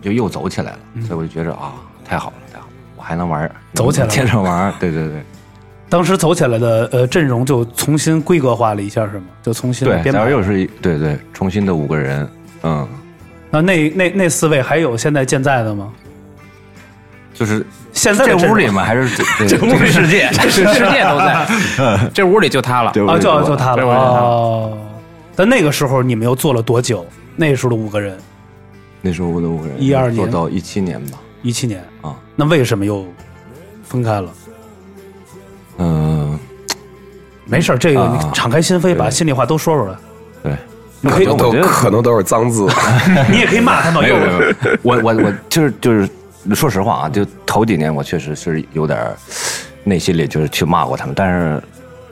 [0.00, 1.72] 就又走起来了，所以我就觉着啊，
[2.04, 4.74] 太好了，太好了，我还还能玩儿，走起来了接着玩儿。
[4.78, 5.22] 对对对
[5.90, 9.24] 当时走起来的呃阵容就重新规格化了一下，是吗？
[9.42, 10.30] 就重新对，编排假如。
[10.30, 12.28] 又是一对对重新的五个人，
[12.62, 12.86] 嗯，
[13.50, 15.92] 那那那那四位还有现在健在的吗？
[17.34, 22.90] 就是现在这屋里吗，还是这这屋里世界， 这世界都在， 这屋里就他了。
[22.90, 24.78] 啊，就就他了哦。
[25.34, 27.06] 但那个时候你们又做了多久？
[27.36, 28.18] 那时候的五个人，
[29.00, 33.06] 那时候我的五个人一二年做到一七年吧，一七年啊，那为什么又
[33.82, 34.30] 分开了？
[35.78, 36.38] 嗯，
[37.46, 39.96] 没事儿，这个啊你敞开心扉，把心里话都说出来。
[40.42, 40.52] 对。
[41.00, 42.66] 你可以，我都觉得可能都是脏字。
[43.30, 44.02] 你也可以骂他们。
[44.02, 46.08] 没有没有，我我我就是就是
[46.54, 48.98] 说实话啊，就头几年我确实是有点
[49.84, 51.62] 内心里就是去骂过他们，但是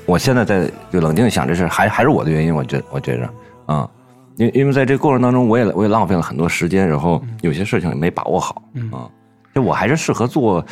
[0.07, 3.29] 我现在在就冷静地想这事，还还是我的原因，我觉我觉着
[3.66, 3.88] 啊，
[4.37, 9.05] 因因为在这个过程当中，我也我也浪费了很多时间，然后有些事情也没把握好啊，
[9.55, 10.64] 就我还是适合做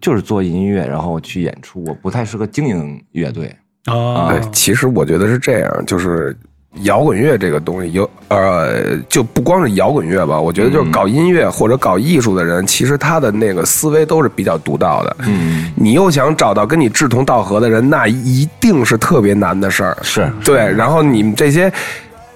[0.00, 3.54] 就是做音乐，然后去演出，我不太适合经营乐队。
[3.86, 6.36] 啊对，其实我觉得是这样，就是
[6.82, 15.16] 摇滚乐这个东西有呃，就不光是摇滚乐吧，我觉得就是搞音乐或者搞艺术的人，其实他的那个思维都是比较独到的。
[15.26, 19.98] 嗯，你又想找到跟你志同道合的人，那一定是特别难的事儿。
[20.02, 21.70] 是对，然后你们这些，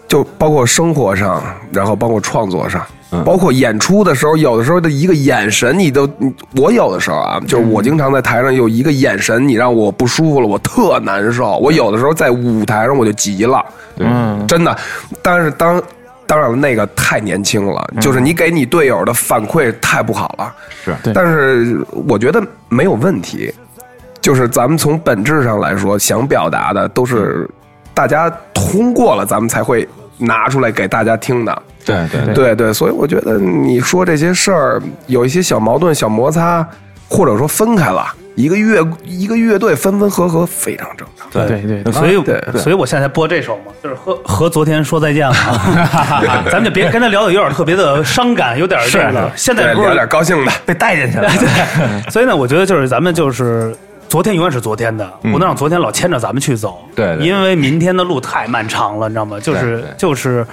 [0.08, 2.84] 就包括生活上，然后包括创作上，
[3.24, 6.08] 包括演出的时候，有的时候的一个眼神，你都，
[6.56, 11.58] 我有的时候啊，就是我经常在台上有一个眼神，你让我不舒服了，我特难受。
[11.58, 13.64] 我有的时候在舞台上我就急了，
[13.98, 14.76] 嗯，真的。
[15.22, 15.82] 但是当
[16.26, 20.54] 当然了，那个太年轻了，就是你给你队友的反馈太不好了。
[20.84, 20.94] 是。
[21.12, 23.52] 但是我觉得没有问题，
[24.20, 27.48] 就是咱们从本质上来说，想表达的都是
[27.92, 29.86] 大家通过了，咱们才会
[30.18, 31.62] 拿出来给大家听的。
[31.84, 36.66] 对对对对对，所以我觉得你说这些事儿有一些小矛盾、小摩擦，
[37.08, 41.28] 或者说分开了，一个乐一个乐队分分合合非常正常。
[41.30, 49.30] 对对对，所以对，所以我现在播这首嘛，就是和和昨天说再见了啊， 咱们就别跟他聊的有点特别的伤感，有点这个。
[49.36, 50.52] 现在对，不是有点高兴的。
[50.64, 52.08] 被带进去了，对。
[52.10, 53.76] 所以呢，我觉得就是咱们就是
[54.14, 56.78] 昨天永远是昨天的，不能让昨天老牵着咱们去走。
[56.94, 59.40] 对对因为明天的路太漫长了，你知道吗？
[59.40, 60.46] 就是就是，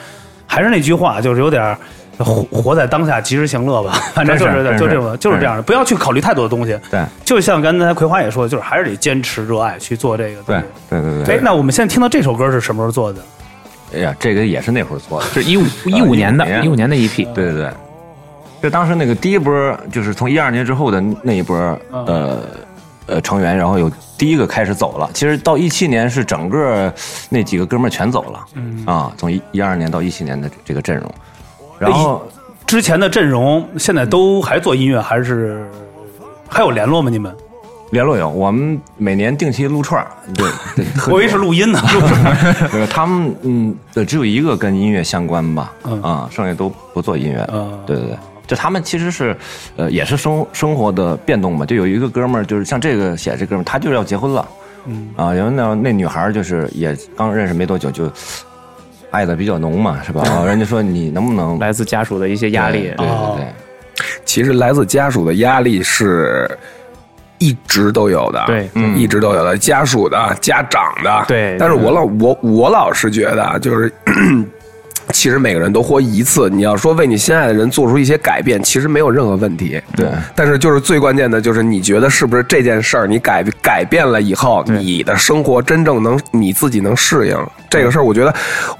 [0.47, 1.77] 还是那句话，就是有点
[2.17, 3.91] 活活在当下，及时行乐吧。
[4.15, 6.75] 反正就是就这种就是这样的，不要去考虑太多的东西。
[6.89, 10.59] 对就像刚才葵花也说的，就是还是得坚持热爱去做这个对。
[10.89, 13.21] 对对对哎，那我们现在听到这首歌是什么时候做的？
[13.93, 17.69] 哎呀，这个也是那会儿做的， 是一五一五年的，15一五年的一批对对对，
[18.63, 19.53] 就当时那个第一波，
[19.91, 21.55] 就是从一二年之后的那一波，
[21.91, 22.39] 呃
[23.11, 25.09] 呃成员，然后有第一个开始走了。
[25.13, 26.91] 其实到一七年是整个
[27.29, 31.13] 那几个哥们儿全走了，嗯啊，从一一二年到一七年的这个阵容，
[31.77, 32.25] 然后
[32.65, 35.69] 之前的阵容现在都还做音乐，还是
[36.49, 37.09] 还有联络吗？
[37.09, 37.35] 你们？
[37.91, 41.77] 联络有，我们每年定期撸串儿，对， 对我以为是录音呢。
[42.89, 47.45] 他们嗯，对，只有一个跟音乐相关吧，嗯啊，剩下都不做音乐。
[47.51, 48.17] 嗯对对对，
[48.51, 49.33] 就他们其实是，
[49.77, 51.65] 呃，也是生生活的变动嘛。
[51.65, 54.45] 就有一个哥们儿，就是像这个写这哥们儿，他就是要结婚了，
[54.87, 58.11] 嗯啊，然后那那女孩儿就是也刚认识没多久就
[59.09, 60.21] 爱的比较浓嘛，是吧？
[60.25, 62.91] 然 后人家说你能不能来自家属的一些压力。
[62.97, 63.53] 对哦对对
[64.25, 66.49] 其实来自家属的压力是
[67.37, 73.89] 一直都有的，对嗯一直都有的，家属的、家长的，对但是我老我我老是觉得啊，就是。
[75.11, 79.81] 其实每个人都活一次，你要说为你心爱的人做出一些改变，其实没有任何问题。
[79.95, 87.37] 对但是就是最关键的就是你觉得是不是这件事儿你改改变了以后，你的生活真正能你自己能适应
[87.69, 88.03] 这个事儿？
[88.03, 88.33] 我觉得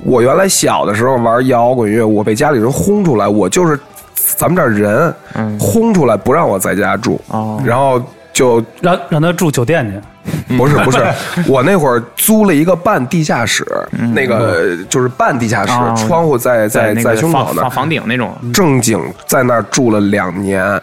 [0.04, 3.80] 我原来小的时候玩摇滚乐，我被家里人轰出来，我就是
[4.16, 5.14] 咱们这儿人，
[5.60, 10.00] 轰出来不让我在家住，哦然后就让让他住酒店去。
[10.58, 11.06] 不是不是，
[11.48, 13.66] 我那会儿租了一个半地下室，
[14.14, 15.96] 那个就是半地下室，哦。
[15.98, 20.82] 窗户在在在胸口那儿，房顶那种，正经在那儿住了两年。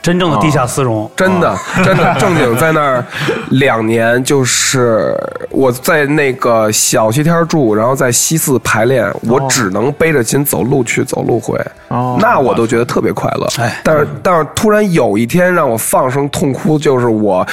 [0.00, 1.54] 真正的地下丝绒，真的，
[1.84, 3.04] 真的正经在那儿
[3.50, 5.12] 两年，就是
[5.50, 12.16] 我在那个小西天住，然后在西四排练，我只能背着琴走路去，走路回，哦。
[12.20, 13.46] 那我都觉得特别快乐。
[13.58, 13.80] 哎。
[13.82, 17.46] 但是但是突然有一天让我放声痛哭，就是我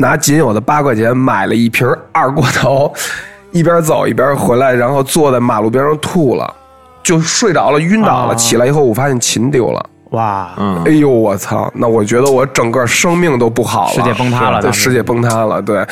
[0.00, 2.92] 拿仅有的八块钱买了一瓶二锅头，
[3.52, 6.54] 一边走一边回来，然后坐在马路边上吐了，
[7.02, 8.32] 就睡着了，晕倒了。
[8.32, 9.86] 哦起来以后，我发现琴丢了。
[10.10, 11.70] 哇，嗯哎呦，我操！
[11.74, 15.62] 那我觉得我整个生命都不好了，世界崩塌了对，当时世界崩塌了。
[15.62, 15.86] 对，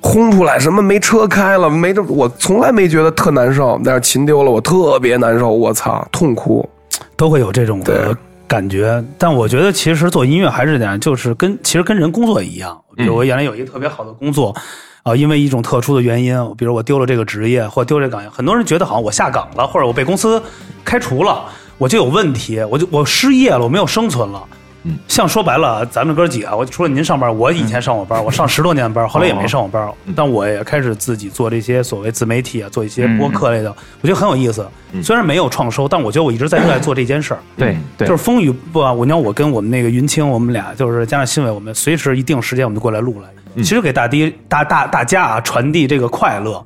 [0.00, 6.68] 轰出来什么没车开了，没这，我从来没觉得特难受，但是琴丢了，我特别难受，我操，痛哭。
[7.16, 9.04] 都会有这种的对感觉。
[9.18, 12.80] 但我觉得其实做音乐还是这样，就是跟其实跟人工作一样。
[12.96, 14.54] 比如我原来有一个特别好的工作，
[15.02, 20.42] 啊、因为一种特殊的原因，比如我丢了这个职业或丢这个岗位，很多人觉得好像我下岗了，或者我被公司
[20.84, 21.44] 开除了，
[21.78, 24.42] 我就有问题，我就我失业了，我没有生存了。
[24.84, 34.66] 嗯，像说白了，咱们哥几个，我除了您上班，我以前上过班，我上十多年班，后来也没上过班，但我也开始自己做这些所谓自媒体啊，做一些播客类的，我觉得很有意思。
[35.02, 37.40] 虽然没有创收，但我觉得我一直在热爱做这件事儿。
[37.56, 43.28] 对对，就是风雨不啊，我你看我跟我们那个云清，我们俩就是加上新伟，我们随时一定时间我们就过来录来。
[43.62, 46.64] 其实给大滴大大大家啊传递这个快乐，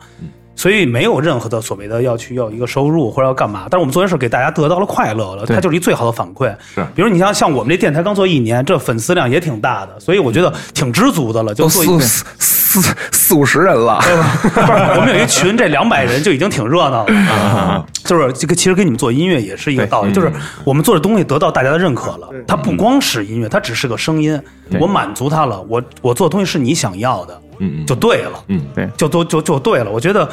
[0.58, 6.52] 所以没有任何的所谓的要去要一个收入或者要干嘛，但是我们做这事给大家得到了快乐了，它就是一最好的反馈。
[6.74, 6.84] 是。
[6.96, 14.00] 比如你像像我们这电台刚做一年，这粉丝量也挺大的，所以我觉得挺知足的了，就都做一四四四四五十人了，
[14.42, 17.86] 不是，我们有一群，这两百人就已经挺热闹了。
[18.04, 20.32] 就是这个，其实跟你们做音乐也是一个道理，就是
[20.64, 22.28] 我们做的东西得到大家的认可了。
[22.48, 24.36] 它不光是音乐，它只是个声音，
[24.80, 28.62] 我满足它了，我我做的东西是你想要的，嗯嗯就对了，嗯。
[28.74, 28.88] 对。
[28.96, 29.90] 就都就就对了。
[29.90, 30.28] 我觉得，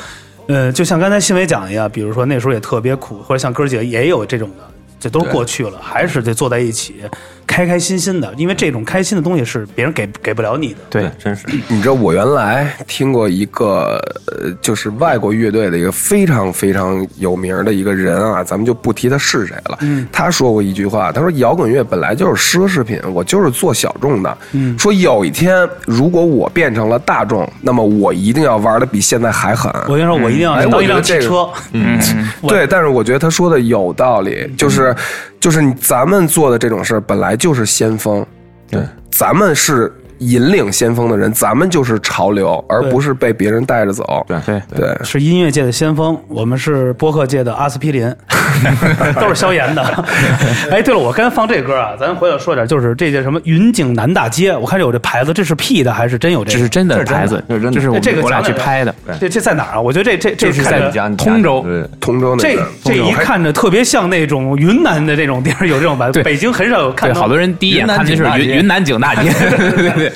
[0.48, 4.64] 呃，就像刚才新伟讲一样，比如说那时候也特别苦，或者像哥儿姐也有这种的，
[5.00, 7.02] 这都是过去了，还是得坐在一起，
[7.48, 10.80] 开开心心的，因为这种开心的东西是别人给给不了你的。
[10.90, 19.78] 对，真是 你知道我原来听过一个，呃，就是外国乐队的一个非常非常有名的一个人啊，咱们就不提他是谁了。
[19.82, 24.38] 嗯，他说过一句话，他说摇滚乐本来就是奢侈品，我就是做小众的。
[24.52, 29.72] 嗯，说有一天如果我变成了大众，那么我一定要玩的比现在还狠。
[29.88, 31.48] 我跟你说，我一定要哎当一辆汽车。
[31.72, 32.00] 嗯，
[32.48, 34.96] 对，但是我觉得他说的有道理，就是
[35.40, 38.26] 就是咱们做的这种事儿本来就是先锋，
[38.70, 44.26] 对，咱们是引领先锋的人，咱们就是潮流，而不是被别人带着走。
[44.28, 44.62] 对对。
[44.76, 48.14] 对，是音乐界的先锋，我们是播客界的阿司匹林，
[49.20, 49.84] 都是消炎的。
[50.72, 56.58] 哎，对了，我刚才放这歌啊，咱回来说点，就是这叫什么云景南大街，我看这有这牌子，这是 P 的还是真有这个？
[56.58, 57.76] 这是真的牌子，这是真的。
[57.76, 59.76] 这是我这个我俩去拍的，这这在哪儿？
[59.76, 59.82] 啊？
[59.82, 61.66] 我觉得这这这是在通州
[62.00, 67.22] 通州那这这一看着特别像那种云南的这种地儿，有这种牌子，北京很少有看对，到。
[67.22, 70.12] 好多人第一眼看的是云云南景大街，对对 对，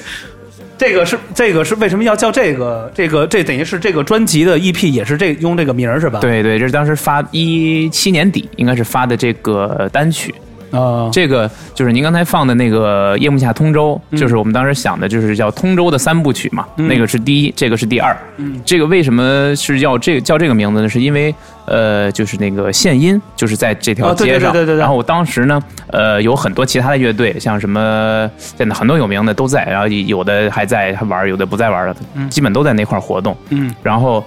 [0.77, 6.19] 这个是这个是为什么要叫这个这个这等于是这个专辑的 EP 也是这用这个名儿是吧？
[6.19, 10.33] 对对，这是当时发一七年底应该是发的这个单曲，
[10.71, 16.65] 啊，这个就是您刚才放的那个《夜幕下通州》，就是我们当时想的，就是叫通州的三部曲嘛。
[16.75, 18.15] 那个是第一，这个是第二。
[18.38, 20.89] 嗯这个为什么是要这个叫这个名字呢？
[20.89, 21.34] 是因为
[21.65, 24.51] 呃，就是那个献音，就是在这条哦对对街上。
[24.51, 31.95] 对对对对然后我当时呢，呃，有很多其他的乐队，像什么现在很多有名的都在，然后有的还在还玩，有的不在玩了，
[32.29, 33.36] 基本都在那块活动。
[33.49, 34.23] 嗯，然后。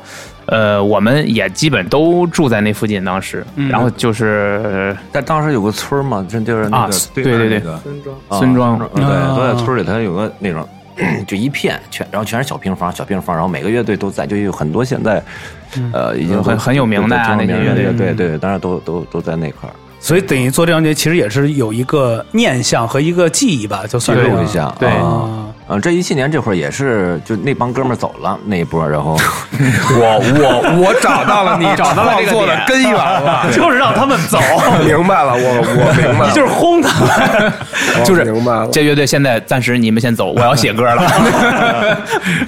[0.47, 7.49] 呃，我们也基本都住在那附近，当时，然后就是但当时有个村嘛，这就是那啊个对对对。
[7.49, 7.71] 面那
[8.03, 8.79] 个啊孙庄。
[8.95, 9.35] 对，啊。
[9.37, 10.69] 都在村里，它有个那种
[11.27, 15.23] 就一片全，然后全是小平房，小平房，然后每个乐队都在，就有很多现在
[15.93, 19.73] 呃已经很很有名的那些乐队对对对，当然都都都在那块儿。
[20.01, 24.25] 所以等于做这张碟其实也是有一个念想和一个记忆吧，就算是。
[24.25, 24.89] 记录一下，对
[25.73, 29.13] 啊，啊，这一七年这会儿也是，就那帮哥们儿走了那一波，然后
[29.97, 34.39] 我我我找到了你 找到了这个创作的根源了， 就是让他们走，
[34.85, 37.53] 明白了，我我明白了，你就是轰他们。
[38.05, 38.69] 就是明白了。
[38.73, 41.03] 这乐队现在暂时你们先走，我要写歌了。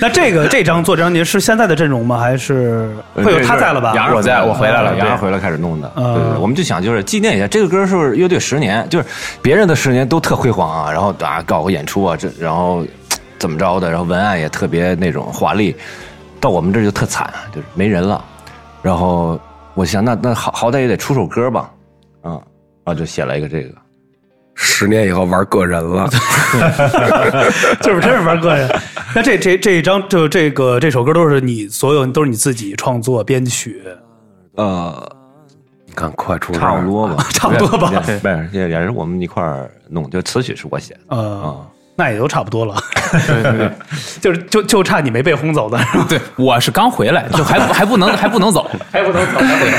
[0.00, 2.18] 那这个这张做这张碟是现在的阵容吗？
[2.18, 3.92] 还是会有他在了吧？
[3.94, 5.90] 杨我在我回来了杨儿回来开始弄的。
[6.40, 9.04] 我们就想就是纪念一下这个歌是乐队十年，就是
[9.42, 12.84] 别人的十年都特辉煌啊，然后啊搞个演出啊，这然后
[13.38, 15.74] 怎么着的，然后文案也特别那种华丽，
[16.40, 18.24] 到我们这儿就特惨，就是没人了。
[18.82, 19.38] 然后
[19.74, 21.70] 我想那那好好歹也得出首歌吧，
[22.22, 22.32] 嗯，
[22.84, 23.74] 然后就写了一个这个。
[24.56, 26.08] 十年以后玩个人了，
[27.82, 28.70] 就是真是玩个人。
[29.12, 33.82] 那这这这一张就这个这首歌都是你所有都是你自己创作编曲，
[34.54, 35.10] 呃，
[35.86, 41.00] 你看快出差不多吧， 差不多吧 不是，也也是我们一块儿弄，就词曲是我写的。
[41.16, 41.66] 呃，
[41.96, 42.74] 那也都差不多了。
[43.26, 43.70] 对对对，
[44.20, 46.06] 就是就就差你没被轰走的，是吧？
[46.08, 48.68] 对，我是刚回来，就还不还不能 还不能走。
[48.90, 49.74] 还不能走， 还不能。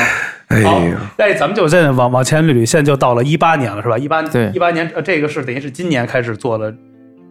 [0.63, 3.97] 好哎呀，，哎，咱们就现在往往前捋捋，现在就到了一八年了，是吧？
[3.97, 6.71] 一八对一八年，呃，这个是等于是今年开始做了，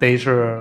[0.00, 0.60] 等于是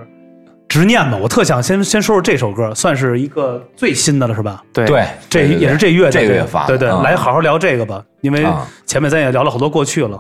[0.70, 1.18] 执念吧。
[1.18, 4.62] 我特想先先说说这首歌，算是一个最新的了，是吧？
[4.72, 6.78] 对对，这对对也是这月这个月发的。
[6.78, 10.18] 对对，嗯来好好聊这个吧，因为啊前面咱也聊了好多过去了。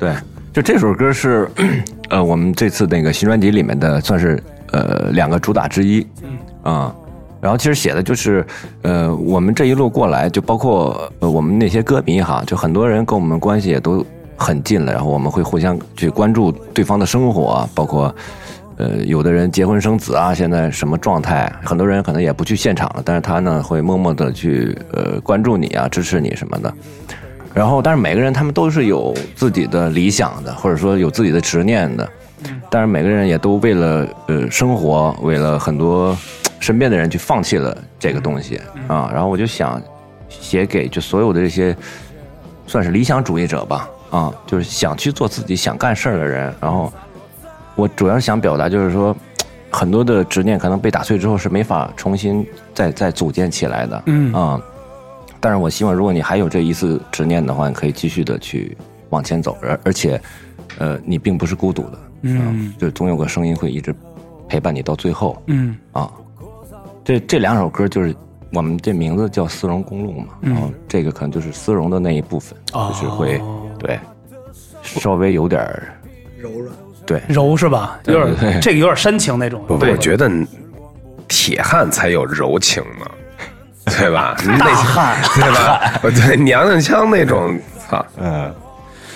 [0.00, 0.12] 对，
[0.58, 1.48] 就这首歌是
[2.08, 4.42] 呃我们这次那个新专辑里面的算是
[4.72, 6.30] 呃两个主打之一，嗯
[6.64, 6.92] 啊。
[7.40, 8.44] 然后其实写的就是，
[8.82, 14.04] 呃，我们这一路过来，就包括呃我们那些歌迷哈，就很多人跟我们关系也都
[14.36, 18.12] 很近了，然后我们会互相去关注对方的生活啊，包括。
[18.78, 21.52] 呃，有的人结婚生子啊，现在什么状态？
[21.64, 26.72] 很多人可能也不去现场了，但是他呢会默默的去呃关注你啊，支持你什么的。
[27.54, 32.08] 然后，但是每个人他们都是有自己的理想的，或者说有自己的执念的。
[32.70, 36.16] 但是每个人也都为了呃生活，为了很多
[36.60, 39.10] 身边的人去放弃了这个东西啊。
[39.12, 39.82] 然后我就想
[40.28, 41.76] 写给就所有的这些
[42.66, 46.92] 算是理想主义者吧啊，就是想去做自己想干事儿的人，然后。
[47.74, 49.16] 我主要想表达就是说，
[49.70, 52.44] 很多的执念可能被打碎之后是没法重新
[52.74, 54.02] 再再组建起来的。
[54.06, 54.60] 嗯啊，
[55.40, 58.76] 但是我希望如果你还有这一次执念的话，你可以继续的去
[59.10, 60.20] 往前走，而而且，
[60.78, 61.98] 呃，你并不是孤独的。
[62.22, 63.94] 嗯，就总有个声音会一直
[64.48, 65.40] 陪伴你到最后。
[65.46, 66.10] 嗯啊，
[67.04, 68.14] 这这两首歌就是
[68.52, 73.40] 我们这名字叫《丝绒公路》嘛，然后这个可能就是丝绒的那一部分，就是会
[73.78, 73.98] 对
[74.82, 75.60] 稍微有点
[76.36, 76.74] 柔软。
[77.06, 77.98] 对，柔是吧？
[78.04, 79.64] 有点这个有点煽情那种。
[79.66, 80.30] 不，我觉得
[81.26, 83.06] 铁汉才有柔情呢，
[83.98, 84.36] 对吧？
[84.58, 85.92] 大汉，对吧？
[86.02, 87.58] 对，娘娘腔那种，
[87.88, 88.52] 操，嗯。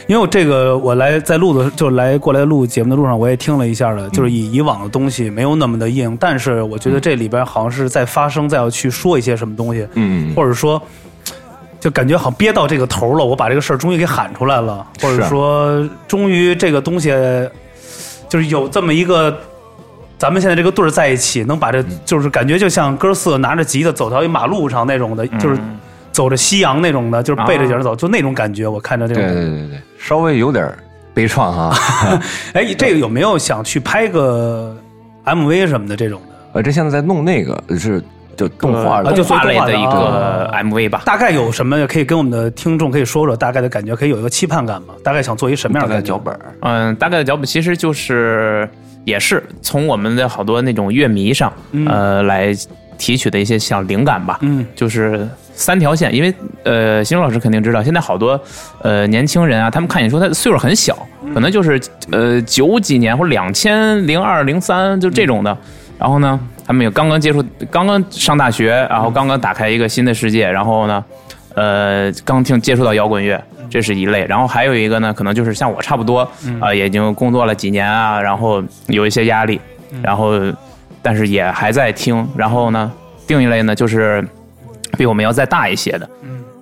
[0.09, 10.81] 因为我这个，我来在录的，就来过来录节目的路上，我也听了一下了，就是以以往的东西没有那么的硬，但是我觉得这里边好像是在发生，在要去说一些什么东西，嗯，或者说。
[11.81, 17.09] 就感觉好像憋到这个头了，我把这个事儿终于给喊出来了，或者说终于这个东西
[18.29, 19.37] 就是有这么一个，
[20.23, 25.59] 咱们现在这个队儿在一起，能把这就是感觉就像哥四个拿着吉他走到一马路上那种的，就是
[26.13, 28.69] 走着夕阳那种的，就是背着景走，就那种感觉。
[28.69, 30.73] 我看着这个，对对对对，稍微有点
[31.13, 31.77] 悲怆哈。
[32.55, 34.77] 哎，这个有没有想去拍个
[35.25, 36.37] MV 什么的这种的？
[36.53, 38.01] 呃，这现在在弄那个是。
[38.35, 41.03] 就动画的，就画类的一个 MV 吧。
[41.05, 44.95] 大概有什么可以跟我们的听众可以说说大概的感觉，可以有一个期盼感吗？
[45.05, 46.35] 大概想做一什么样的脚本？
[46.61, 48.67] 嗯，大概的脚本其实就是
[49.05, 51.53] 也是从我们的好多那种乐迷上
[51.87, 52.53] 呃来
[52.99, 54.39] 提取的一些小灵感吧。
[54.43, 56.35] 嗯，就是三条线，因为
[56.65, 58.41] 呃，新荣老师肯定知道，现在好多
[58.83, 60.97] 呃年轻人啊，他们看演出，他岁数很小，
[61.35, 61.81] 可能就是
[62.11, 65.57] 呃九几年或者两千零二零三就这种的。
[65.99, 71.05] 然后呢，他们也刚刚接触，刚刚上大学，然后刚刚打开一个新的世界，然后呢，
[71.55, 73.41] 呃，刚听接触到摇滚乐，
[73.73, 74.25] 这是一类。
[74.27, 76.21] 然后还有一个呢，可能就是像我差不多，
[76.61, 79.59] 啊，已经工作了几年啊，然后有一些压力，
[80.03, 80.33] 然后
[81.01, 82.29] 但是也还在听。
[82.37, 82.93] 然后呢，
[83.29, 84.23] 另一类呢，就是
[84.99, 86.07] 比我们要再大一些的，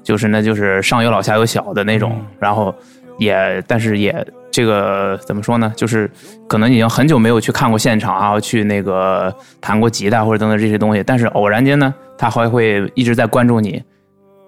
[0.04, 2.72] 就是那就是上有老下有小的那种，然后
[3.18, 4.24] 也但是也。
[4.52, 5.72] 这个怎么说呢？
[5.76, 6.10] 就是
[6.48, 13.80] 可能已经很久没有去看过现场啊，去那个弹过吉他或者等等这些东西，但是偶然间呢，他还会一直在关注你。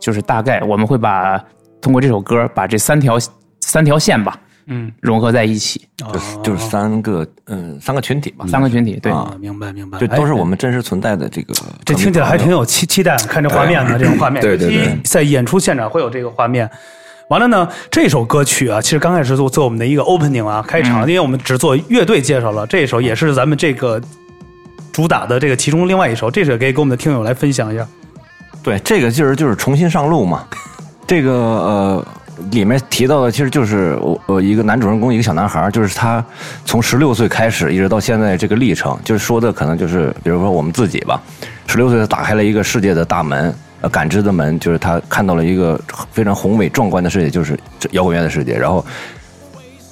[0.00, 1.40] 就是大概我们会把
[1.83, 3.18] 通过这首歌把这三条
[3.61, 11.53] 三条线吧，嗯，融合在一起，就是就是三个嗯三个群体吧，三个群体，对，明白明白，这都是我们真实存在的这个。
[11.85, 16.70] 这听起来还挺有期期待，看这画面的这种画面，对对对，在演出现场会有这个画面。
[17.28, 24.01] 完了呢，这首歌曲啊，其实刚开始做做我们的一个 opening 啊，开场，因为我们只做乐队介绍了这首，也是咱们这个
[24.93, 27.87] 主打的这个其中另外一首，这首可以给我们的听友来分享一下。
[28.62, 30.47] 对，这个就是就是重新上路嘛。
[31.12, 32.06] 这个呃，
[32.52, 36.24] 里面提到的其实就是我呃一个男主人公，一个小男孩，就是他
[36.64, 41.20] 从十六岁开始一直到现在这个历程，就是说的可能就是比如说我们自己吧，
[41.66, 43.54] 十六岁他打开了一个世界的大门。
[43.82, 45.78] 呃，感知的门就是他看到了一个
[46.12, 47.60] 非常宏伟壮观的世界，就是
[47.90, 48.54] 摇滚乐的世界。
[48.54, 48.82] 然后，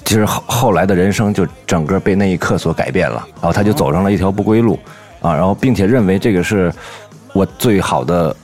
[0.07, 3.23] 其实后后来的人生就整个被那一刻所改变了。
[3.35, 4.79] 然后他就走上了一条不归路
[5.21, 6.73] 啊，然后并且认为这个是
[7.35, 8.35] 我最好的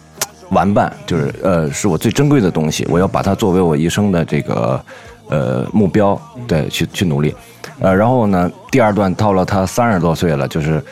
[0.51, 4.81] 玩伴，就是呃，是我最珍贵的东西，我要把它作为我一生的这个
[5.29, 7.35] 呃目标，对，去去努力。
[7.81, 10.83] 呃，然后呢，第二段到了他三十多岁了，就是。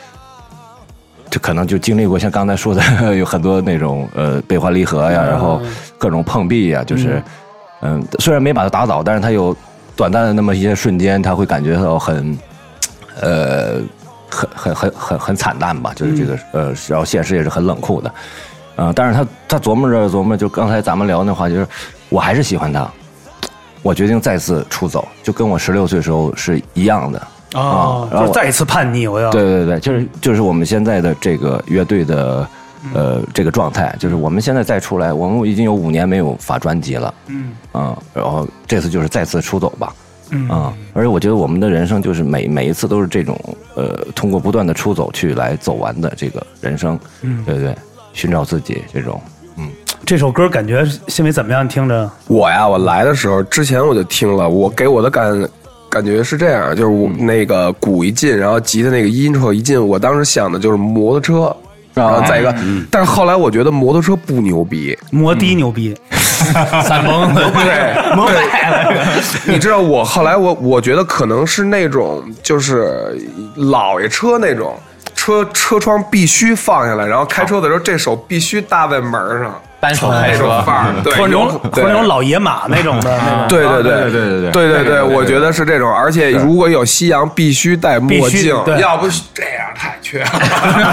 [1.27, 5.59] 就可能就经历过像刚才说的有很多那种呃悲欢离合呀，然后
[5.97, 7.21] 各种碰壁呀，就是
[7.81, 9.53] 嗯，虽然没把他打倒，但是他有
[9.97, 12.39] 短暂的那么一些瞬间，他会感觉到很
[13.19, 13.81] 呃
[14.29, 18.13] 很很很很很惨淡吧，就是这个呃，然后现实也是很冷酷的，
[18.77, 21.67] 嗯，但是他他琢磨着琢磨，就刚才咱们聊那话，就是
[22.09, 22.89] 我还是喜欢他，
[23.81, 27.27] 我决定再次出走，就跟我十六岁时候是一样的。
[27.53, 32.45] 啊，然后再一次叛逆，我要对对对，就是就是我们现在的这个乐队的
[32.93, 39.93] 呃这个状态，就是我们现在再出来，我们已经有五年没有发专辑了，嗯啊，然后这次就是再次出走吧，
[40.31, 43.39] 嗯啊，而且我觉得我们的人生就是每每一次都是这种
[43.75, 47.73] 呃通过不断的出走去来走完的这个人生，嗯，对对，
[48.15, 49.21] 寻找自己这种，
[49.57, 49.69] 嗯，
[50.05, 51.67] 这首歌感觉心里怎么样？
[51.67, 55.47] 听着，我呀，我来的时候之前我就听了，我给我的感
[55.89, 61.55] 感觉是这样，就是我那个鼓一进，然后吉他那个音后一进，我当时想的就是摩托车，
[61.93, 62.55] 然后再一个，
[62.89, 65.93] 但是后来我觉得摩托车不牛逼，摩的牛逼，
[66.83, 69.05] 三蹦子， 对，蒙摆了，
[69.45, 73.19] 你知道我后来我我觉得可能是那种就是
[73.57, 74.73] 老爷车那种。
[75.15, 83.45] 车车窗必须放下来，然后开车的时候这手必须搭在门上，单手开车，范儿，对，或者那种有或者那种老野马那种的。
[83.47, 90.29] 对对对对对对对对对，我觉得是这种，而且如果有夕阳，必须戴墨镜，要不这样太缺了。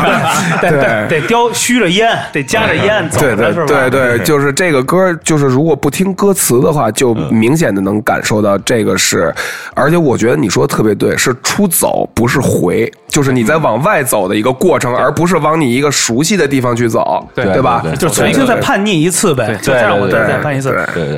[0.61, 3.67] 得得得叼虚着烟，得夹着烟走对对着是吧？
[3.67, 9.33] 对对，就是这个歌，就是如果不听歌词的话，就明显的能感受到这个是，
[9.75, 17.53] 而且我觉得你说的特别对，是出走不是回，就是你在往外走的一个过程，而不是往你一个熟悉的地方去走，对。
[17.53, 17.81] 对吧？
[17.83, 17.93] 对。
[17.93, 17.97] 对。
[17.97, 20.71] 就重新再叛逆一次呗，就再让我再再叛逆一次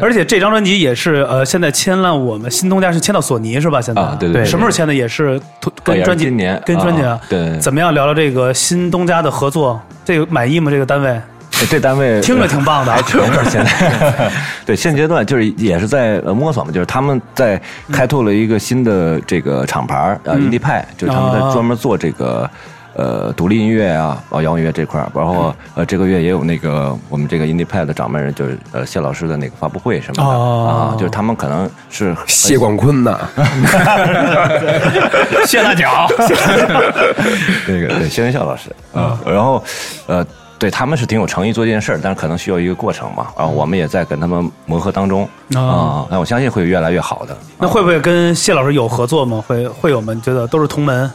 [0.02, 3.80] 而且这张专辑也是呃，现在签了我们新东家是签到索尼是吧？
[3.80, 4.92] 现在啊对对对什么时候签的？
[4.92, 5.40] 也是
[5.84, 7.94] 跟专辑今年跟专辑啊对怎么样？
[7.94, 10.68] 聊聊这个新东家的合作，这个满意吗？
[10.68, 11.20] 这个单位
[11.52, 14.32] 这这单位听着挺棒的啊还成了现在。
[14.66, 17.60] 对，现阶段就是也是在呃摸索嘛，就是他们在
[17.92, 22.50] 开拓了一个新的这个厂牌儿呃，印地派，就是他们在啊专门做这个。
[22.96, 30.92] 呃，独立音乐啊，哦，摇滚乐这块儿，然后呃，这个月也有那个我们这个 IndiePad 的掌门人，就是呃谢老师的那个发布会什么的、哦。
[30.94, 33.18] 啊，就是他们可能是谢广坤呐，
[35.44, 36.06] 谢大脚，
[37.66, 38.70] 那个对谢文笑老师。
[38.92, 39.62] 啊，然后
[40.06, 40.24] 呃，
[40.56, 43.26] 对他们是挺有诚意做这件事儿，但是可能需要一个过程嘛。
[43.36, 45.28] 然后我们也在跟他们磨合当中。
[45.54, 47.36] 啊啊，那我相信会越来越好的。
[47.58, 49.42] 那会不会跟谢老师有合作吗？
[49.46, 50.14] 会会有吗？
[50.22, 51.10] 觉得都是同门？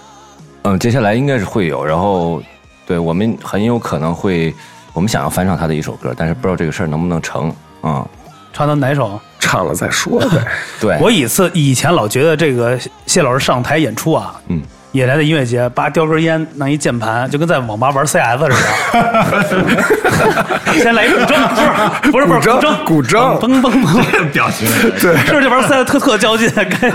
[0.63, 2.41] 嗯，接下来应该是会有，然后
[2.85, 4.53] 对我们很有可能会，
[4.93, 8.05] 我们想要翻唱他的一首歌，但是不知道这个事儿能不能成啊、
[8.51, 9.19] 唱到哪首？
[9.39, 10.45] 唱了再说呗。
[10.81, 14.61] 对，我以次以前老觉得这个谢老师上台演出啊，嗯，
[14.91, 18.55] 也来的音乐节，叭叼根烟，弄一键盘，就跟在网吧玩 CS 似的。
[20.81, 24.67] 先来一古筝，不是不是古筝古筝嘣嘣嘣， 表情，
[24.99, 26.49] 对，是不是这玩 CS 特特较劲？
[26.49, 26.91] 开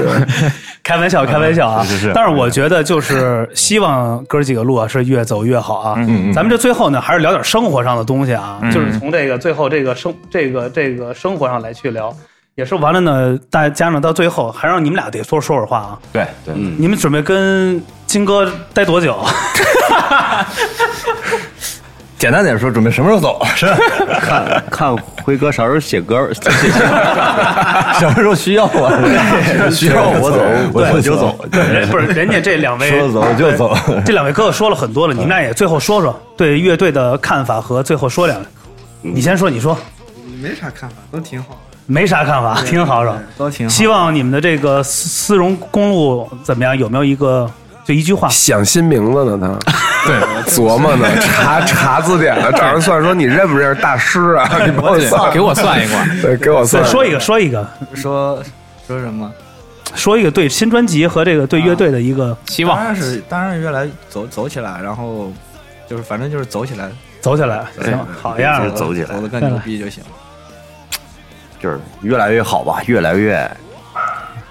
[0.83, 1.85] 开玩笑，开玩笑啊！
[1.89, 5.95] 是是但是我觉得就是希望哥几个路啊是越走越好啊。
[5.99, 12.15] 嗯咱们这最后呢，还是聊点生活上的东西啊，就是从这个最后这个生这个这个生活上来去聊。
[12.55, 15.99] 也是完了呢，大家呢到最后还让你们俩得说说会儿话啊。
[16.13, 19.19] 对对，你们准备跟金哥待多久？
[22.17, 23.45] 简单点说，准备什么时候走？
[23.57, 23.67] 是
[24.23, 28.89] 看看辉哥啥时候写歌， 什么时候需要我？
[29.71, 30.41] 需要我走，
[30.73, 31.37] 我就走。
[31.53, 33.77] 人不是人家这两位说走就走。
[34.07, 38.47] 这两位哥哥说了很多了，你们俩也最后说说对乐队的看法和最后说两句。
[39.03, 39.77] 你先说，你说
[40.41, 41.57] 没啥看法，都挺好的，
[41.87, 43.19] 没啥看法，挺好是吧？
[43.37, 43.71] 都挺好。
[43.71, 46.77] 希望你们的这个丝丝绒公路怎么样？
[46.77, 47.51] 有没有一个
[47.85, 48.29] 就一句话？
[48.29, 49.73] 想新名字呢，他
[50.07, 50.17] 对
[50.51, 54.49] 琢磨呢， 查查字典呢，找人算说你认不认识大师啊？
[54.65, 56.05] 你帮我算，给我算一卦。
[56.23, 56.83] 对，给我算。
[56.83, 58.43] 再说一个，说一个，说
[58.87, 59.31] 说什么？
[59.95, 65.33] 说一个对新专辑和这个对乐队的一个希望当然是当然越来走走起来，然后
[65.89, 67.65] 就是反正就是走起来，走起来。
[67.81, 70.03] 行，好样的，走起来走的更牛逼就行。
[71.65, 73.51] 就是越来越好吧，越来越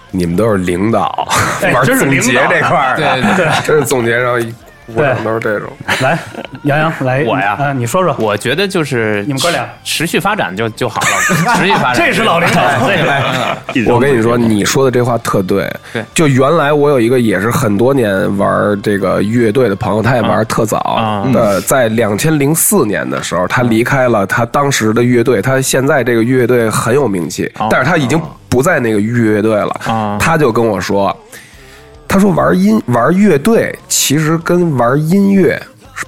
[0.10, 1.28] 你们都是领导，
[1.72, 4.52] 玩总结这块儿，对对对， 真是总结上一
[4.88, 5.70] 鼓掌都是这种。
[6.02, 6.18] 来，
[6.64, 11.96] 杨洋来，我呀啊，你说说，我觉得就是你们哥俩持续发展就就好了，持续发展。
[12.06, 15.72] 这是老领导，这个 我跟你说，你说的这话特对。
[15.94, 20.78] 对就原来我有一个也是很多年玩这个乐队的朋友，他也玩特早。
[20.78, 29.82] 啊呃，在两千零四年的时候，他离开了他当时的乐队，他现在这个乐队很有名气，哦但是他已经不在那个乐队了。
[29.86, 31.16] 啊他就跟我说，
[32.14, 35.60] 他说玩音玩乐队其实跟玩音乐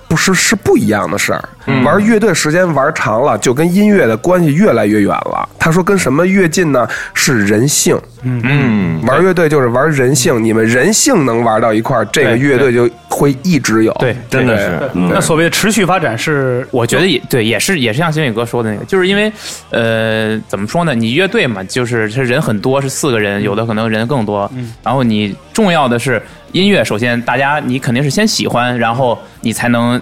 [0.07, 1.49] 不是是不一样的事儿。
[1.83, 5.47] 玩乐队时间玩长了，就跟音乐的关系越来越远了。
[5.59, 6.87] 他说跟什么越近呢？
[7.13, 7.99] 是人性。
[8.21, 13.93] 嗯，玩乐队就是玩人性，你们人性能玩到一块儿，这个乐队就会一直有。
[13.99, 14.79] 对真的是。
[14.93, 19.31] 那所谓的持续发展是，我觉得也对，也是也是像星宇哥说的那个，就是因为
[19.69, 20.93] 呃，怎么说呢？
[20.95, 24.49] 你乐队嘛，就是是人很多，是四个人，有的可能人更多。
[24.83, 30.01] 然后你重要的是音乐，首先大家你肯定是先喜欢，然后你才能。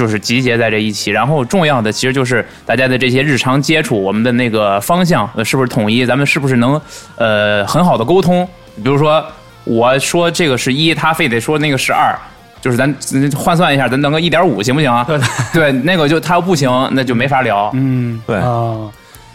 [0.00, 6.06] 就是集结在这一起，然后重要的其实就是大家的这些日常接触，我们的那个方向呃是不是统一？
[6.06, 6.80] 咱们是不是能
[7.16, 8.48] 呃很好的沟通？
[8.76, 9.22] 比如说
[9.64, 12.16] 我说这个是一，他非得说那个是二，
[12.62, 15.04] 就是咱咱换算一下，咱弄个一点五行不行啊？
[15.06, 15.20] 对，
[15.52, 17.70] 对那个就他要不行，那就没法聊。
[17.74, 18.88] 嗯，对啊，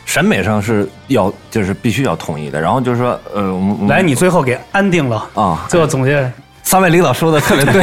[0.04, 2.60] 审美上是要就是必须要统一的。
[2.60, 6.32] 然后就是说，呃，我们来，你最后给安定了，啊，最后总结，
[6.66, 7.82] 三位领导说的特别对。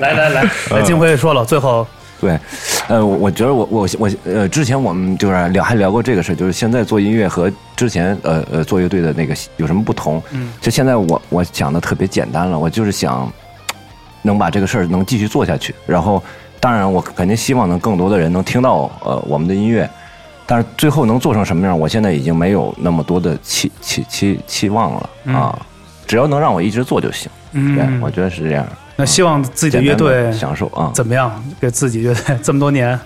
[0.00, 1.86] 来 来来， 来，金辉说了，最后
[2.20, 2.38] 对，
[2.88, 10.22] 呃，我我觉得我我我呃，之前我们就是聊还聊过这个事，就是现在做音乐和之前呃呃做乐队的那个有什么不同？
[10.30, 13.30] 嗯，就现在我我想的特别简单了，我就是想
[14.22, 16.22] 能把这个事儿能继续做下去，然后
[16.60, 19.90] 当然我肯定希望能更多的人能听到呃我们的音乐，
[20.46, 25.58] 但是最后能做成什么样，我现在已经没有那么多的期期期期望了啊，
[26.06, 27.30] 只要能让我一直做就行。
[27.54, 28.66] 对，嗯，我觉得是这样。
[28.96, 31.32] 那希望自己的乐队享受啊，怎么样？
[31.60, 32.98] 给自己乐队这么多年，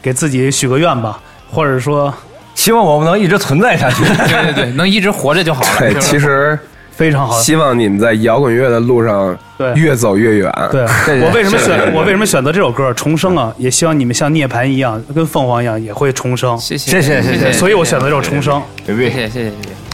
[0.00, 2.12] 给自己许个愿吧，或者说
[2.54, 4.02] 希望我们能一直存在下去。
[4.26, 5.68] 对对对，能一直活着就好了。
[5.78, 6.58] 对，其实
[6.90, 7.38] 非常好。
[7.38, 10.52] 希望你们在摇滚乐的路上对越走越远。
[10.72, 10.82] 对，
[11.22, 13.54] 我为什么选我为什么选择这首歌《重生》啊？
[13.56, 16.58] 也希望你们像涅槃一样，跟凤凰一样，也会重生。
[16.58, 18.58] 谢谢谢谢谢谢所以我选择这首《重生》。
[18.84, 19.10] 对不对？
[19.10, 19.85] 谢谢谢谢谢谢。